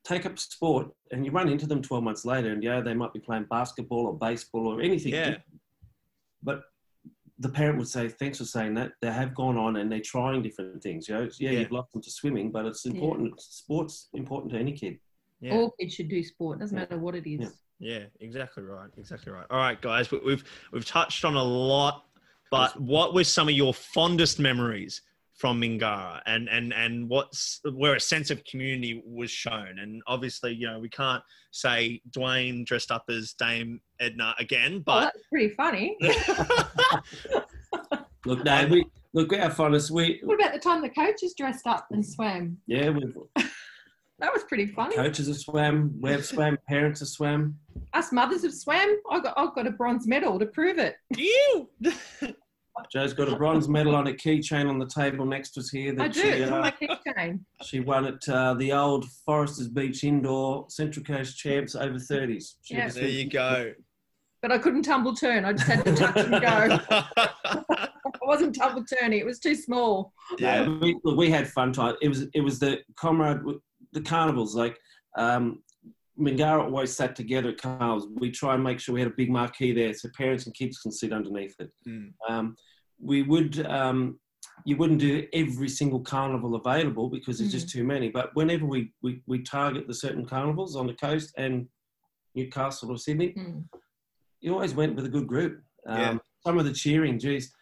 [0.04, 3.12] take up sport and you run into them 12 months later and yeah, they might
[3.12, 5.12] be playing basketball or baseball or anything.
[5.12, 5.36] Yeah.
[6.42, 6.62] But
[7.38, 8.92] the parent would say, thanks for saying that.
[9.02, 11.08] They have gone on and they're trying different things.
[11.08, 11.60] You know, yeah, yeah.
[11.60, 13.34] you've lost them to swimming, but it's important.
[13.36, 13.44] Yeah.
[13.48, 14.98] Sport's important to any kid.
[15.40, 15.54] Yeah.
[15.54, 16.60] All kids should do sport.
[16.60, 17.52] Doesn't matter what it is.
[17.80, 18.04] Yeah.
[18.20, 18.90] exactly right.
[18.96, 19.46] Exactly right.
[19.50, 22.04] All right, guys, we've we've touched on a lot,
[22.50, 25.02] but what were some of your fondest memories
[25.40, 29.78] from Mingara and and and what's where a sense of community was shown.
[29.78, 34.82] And obviously, you know, we can't say Dwayne dressed up as Dame Edna again, oh,
[34.84, 35.96] but oh, that's pretty funny.
[38.26, 39.90] look, Dave, we look our fondest.
[39.90, 42.58] We what about the time the coaches dressed up and swam?
[42.66, 43.10] Yeah, we
[44.20, 44.94] that was pretty funny.
[44.94, 47.56] Coaches have swam, we've swam, parents have swam.
[47.92, 48.96] Us mothers have swam.
[49.10, 50.96] I got I've got a bronze medal to prove it.
[51.16, 51.68] You
[52.92, 55.94] Jo's got a bronze medal on a keychain on the table next to us here.
[55.98, 56.20] I do.
[56.20, 57.40] She, it's uh, on my keychain.
[57.62, 62.54] She won at uh, the old Forresters Beach Indoor Central Coast Champs over 30s.
[62.62, 62.88] She yeah.
[62.88, 63.72] There you go.
[64.42, 65.44] But I couldn't tumble turn.
[65.44, 66.80] I just had to touch and go.
[68.22, 69.18] I wasn't tumble turning.
[69.18, 70.14] It was too small.
[70.38, 71.96] Yeah, we, we had fun time.
[72.00, 73.40] It was it was the comrade,
[73.92, 74.54] the carnivals.
[74.54, 74.78] Like
[75.16, 75.62] um,
[76.18, 78.08] Mingara always sat together at carnivals.
[78.16, 80.78] We try and make sure we had a big marquee there so parents and kids
[80.78, 81.70] can sit underneath it.
[81.88, 82.12] Mm.
[82.28, 82.56] Um,
[83.00, 84.18] we would, um,
[84.66, 87.54] you wouldn't do every single carnival available because there's mm.
[87.54, 88.10] just too many.
[88.10, 91.66] But whenever we, we, we target the certain carnivals on the coast and
[92.34, 93.64] Newcastle or Sydney, mm.
[94.40, 95.62] you always went with a good group.
[95.86, 96.18] Um, yeah.
[96.46, 97.52] Some of the cheering, geez,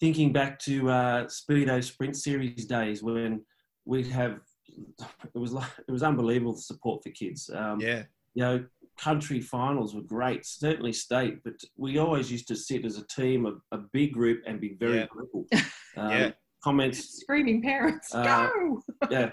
[0.00, 3.42] thinking back to uh, Speedo Sprint Series days when
[3.86, 4.40] we'd have
[5.34, 7.50] it was like it was unbelievable the support for kids.
[7.54, 8.04] Um, yeah,
[8.34, 8.64] you know,
[8.98, 13.46] country finals were great, certainly state, but we always used to sit as a team,
[13.46, 15.06] a, a big group, and be very yeah.
[15.14, 15.46] vocal.
[15.96, 16.30] Um, yeah.
[16.64, 18.82] Comments, screaming parents, uh, go!
[19.08, 19.30] yeah,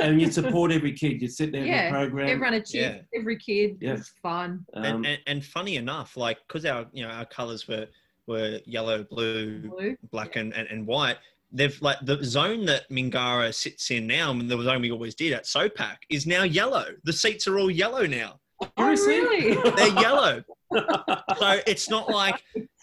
[0.00, 1.20] and you'd support every kid.
[1.20, 1.88] You'd sit there yeah.
[1.88, 2.28] in the program.
[2.30, 3.18] Everyone achieved yeah.
[3.20, 3.76] every kid.
[3.82, 3.90] Yeah.
[3.90, 4.64] It was fun.
[4.72, 7.86] Um, and, and, and, funny enough, like because our you know our colours were
[8.26, 9.96] were yellow, blue, blue.
[10.10, 10.40] black, yeah.
[10.40, 11.18] and, and, and white
[11.52, 15.32] they've like the zone that Mingara sits in now, and the zone we always did
[15.32, 16.86] at SOPAC is now yellow.
[17.04, 18.40] The seats are all yellow now.
[18.76, 19.54] Oh, really?
[19.76, 20.42] They're yellow.
[21.38, 22.42] so it's not like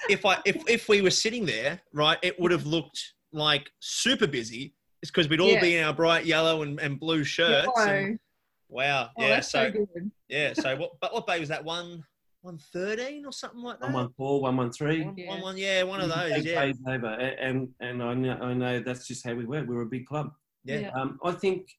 [0.09, 4.27] if I if if we were sitting there, right, it would have looked like super
[4.27, 4.73] busy.
[5.01, 5.61] It's because we'd all yeah.
[5.61, 7.69] be in our bright yellow and, and blue shirts.
[7.77, 8.19] And,
[8.67, 9.11] wow.
[9.17, 9.39] Oh, yeah.
[9.41, 9.87] So, so
[10.27, 10.53] yeah.
[10.53, 10.91] So what?
[10.99, 12.03] But what bay was that one?
[12.47, 13.91] 113 or something like that?
[13.91, 15.05] 114, 113.
[15.05, 15.29] One, yeah.
[15.29, 16.45] One, one, yeah, one of those.
[16.45, 16.71] Yeah.
[16.87, 17.07] Over.
[17.07, 19.65] And, and I, know, I know that's just how we were.
[19.65, 20.31] We were a big club.
[20.63, 20.91] Yeah.
[20.95, 21.69] Um, I think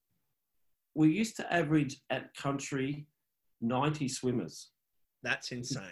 [0.95, 3.07] we used to average at country
[3.62, 4.69] 90 swimmers.
[5.23, 5.83] That's insane.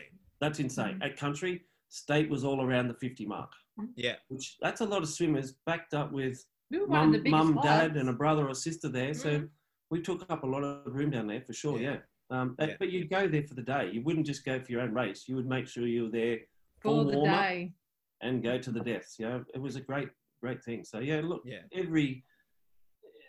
[0.41, 0.95] That's insane.
[0.95, 1.03] Mm-hmm.
[1.03, 3.53] At country, state was all around the 50 mark.
[3.95, 4.16] Yeah.
[4.29, 8.47] Which that's a lot of swimmers backed up with mum, mum dad, and a brother
[8.47, 9.11] or sister there.
[9.11, 9.20] Mm-hmm.
[9.20, 9.49] So
[9.91, 11.79] we took up a lot of room down there for sure.
[11.79, 11.93] yeah.
[11.93, 11.97] yeah.
[12.31, 12.74] Um, yeah.
[12.79, 13.91] But you'd go there for the day.
[13.93, 15.24] You wouldn't just go for your own race.
[15.27, 16.39] You would make sure you were there
[16.81, 17.72] for the day
[18.20, 19.16] and go to the deaths.
[19.18, 20.09] You know, it was a great,
[20.41, 20.85] great thing.
[20.85, 21.61] So yeah, look, yeah.
[21.72, 22.24] every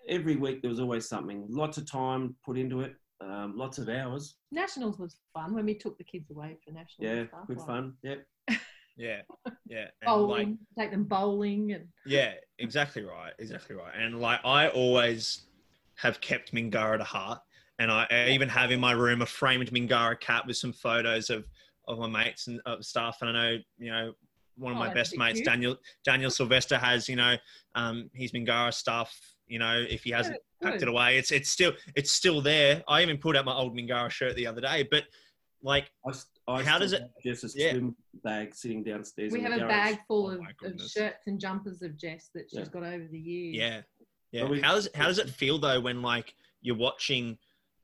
[0.09, 1.45] every week there was always something.
[1.49, 2.95] Lots of time put into it.
[3.19, 4.35] Um, lots of hours.
[4.51, 7.29] Nationals was fun when we took the kids away for nationals.
[7.31, 7.67] Yeah, good like.
[7.67, 7.93] fun.
[8.03, 8.15] Yeah.
[8.99, 9.21] Yeah,
[9.67, 9.85] yeah.
[10.01, 11.87] And bowling, like, take them bowling and.
[12.07, 13.93] Yeah, exactly right, exactly right.
[13.95, 15.43] And like I always
[15.97, 17.39] have kept Mingara to heart
[17.79, 21.29] and I, I even have in my room a framed Mingara cat with some photos
[21.29, 21.45] of
[21.87, 23.19] of my mates and uh, stuff.
[23.21, 24.13] And I know, you know,
[24.57, 25.45] one of oh, my best mates, cute.
[25.45, 27.35] Daniel Daniel Sylvester, has you know
[27.75, 29.15] um, his Mingara stuff.
[29.47, 32.83] You know, if he hasn't yeah, packed it away, it's it's still it's still there.
[32.87, 35.03] I even pulled out my old Mingara shirt the other day, but
[35.61, 35.91] like.
[36.05, 36.11] I,
[36.49, 37.03] I how does it?
[37.21, 37.71] Just a yeah.
[37.71, 39.33] swim bag sitting downstairs.
[39.33, 39.69] We have a garage.
[39.69, 42.65] bag full oh, of, of, shirts and jumpers of Jess that she's yeah.
[42.65, 43.55] got over the years.
[43.57, 43.81] Yeah,
[44.31, 44.49] yeah.
[44.49, 47.37] We, how does how does it feel though when like you're watching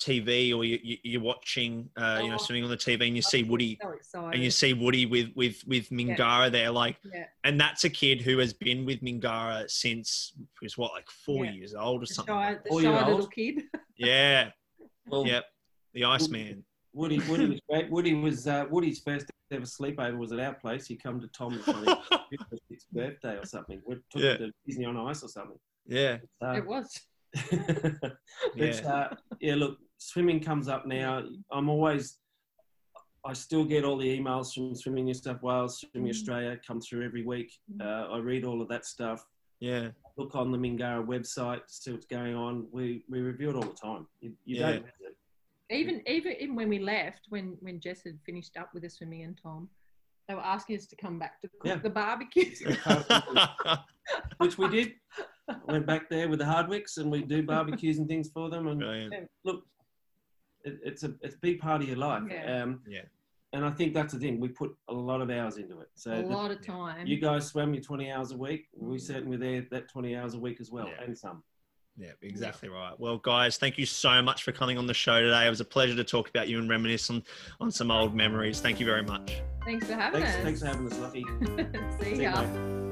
[0.04, 2.38] TV or you, you, are watching, uh, you know, oh.
[2.38, 5.64] swimming on the TV and you see Woody so and you see Woody with, with,
[5.68, 6.50] with Mingara yeah.
[6.50, 7.26] there, like, yeah.
[7.44, 11.52] and that's a kid who has been with Mingara since was what, like four yeah.
[11.52, 12.34] years old or the something.
[12.34, 13.64] Shy, the shy little kid.
[13.98, 14.50] yeah.
[15.08, 15.46] Well, yep.
[15.94, 16.64] The Iceman.
[16.94, 17.90] Woody, Woody was great.
[17.90, 20.86] Woody was uh, Woody's first ever sleepover was at our place.
[20.86, 23.82] He come to Tom's fifth birthday or something.
[23.86, 24.32] We took yeah.
[24.32, 25.58] him to Disney on Ice or something.
[25.86, 27.00] Yeah, uh, it was.
[28.56, 28.72] yeah.
[28.88, 31.24] Uh, yeah, look, swimming comes up now.
[31.52, 32.20] I'm always,
[33.26, 36.16] I still get all the emails from Swimming New South Wales, Swimming mm.
[36.16, 37.52] Australia, come through every week.
[37.74, 37.86] Mm.
[37.86, 39.26] Uh, I read all of that stuff.
[39.60, 39.90] Yeah.
[40.18, 42.68] Look on the Mingara website to see what's going on.
[42.72, 44.06] We we review it all the time.
[44.20, 44.72] You, you yeah.
[44.74, 44.86] don't
[45.74, 49.24] even even even when we left, when when Jess had finished up with the swimming
[49.24, 49.70] and Tom,
[50.28, 51.76] they were asking us to come back to cook yeah.
[51.76, 52.54] the barbecue,
[54.38, 54.94] which we did.
[55.66, 58.68] Went back there with the Hardwicks, and we do barbecues and things for them.
[58.68, 59.30] And Brilliant.
[59.44, 59.64] look,
[60.64, 62.24] it, it's a it's a big part of your life.
[62.30, 62.62] Yeah.
[62.62, 63.02] Um, yeah.
[63.54, 64.40] And I think that's the thing.
[64.40, 65.90] We put a lot of hours into it.
[65.94, 67.06] So a lot of time.
[67.06, 68.66] You guys swam your 20 hours a week.
[68.76, 69.02] We mm.
[69.02, 71.04] certainly were there that 20 hours a week as well, yeah.
[71.04, 71.44] and some.
[71.96, 73.00] Yeah, exactly right.
[73.00, 75.46] Well, guys, thank you so much for coming on the show today.
[75.46, 77.24] It was a pleasure to talk about you and reminisce on,
[77.62, 78.60] on some old memories.
[78.60, 79.44] Thank you very much.
[79.64, 80.44] Thanks for having thanks, us.
[80.44, 81.24] Thanks for having us, Lucky.
[82.04, 82.83] See, See ya.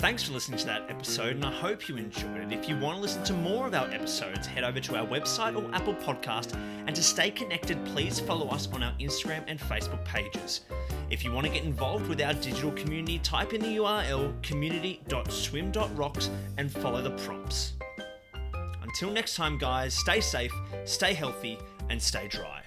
[0.00, 2.52] Thanks for listening to that episode, and I hope you enjoyed it.
[2.52, 5.54] If you want to listen to more of our episodes, head over to our website
[5.54, 6.56] or Apple Podcast.
[6.86, 10.62] And to stay connected, please follow us on our Instagram and Facebook pages.
[11.10, 16.30] If you want to get involved with our digital community, type in the URL community.swim.rocks
[16.56, 17.74] and follow the prompts.
[18.82, 20.52] Until next time, guys, stay safe,
[20.86, 21.58] stay healthy,
[21.90, 22.62] and stay dry.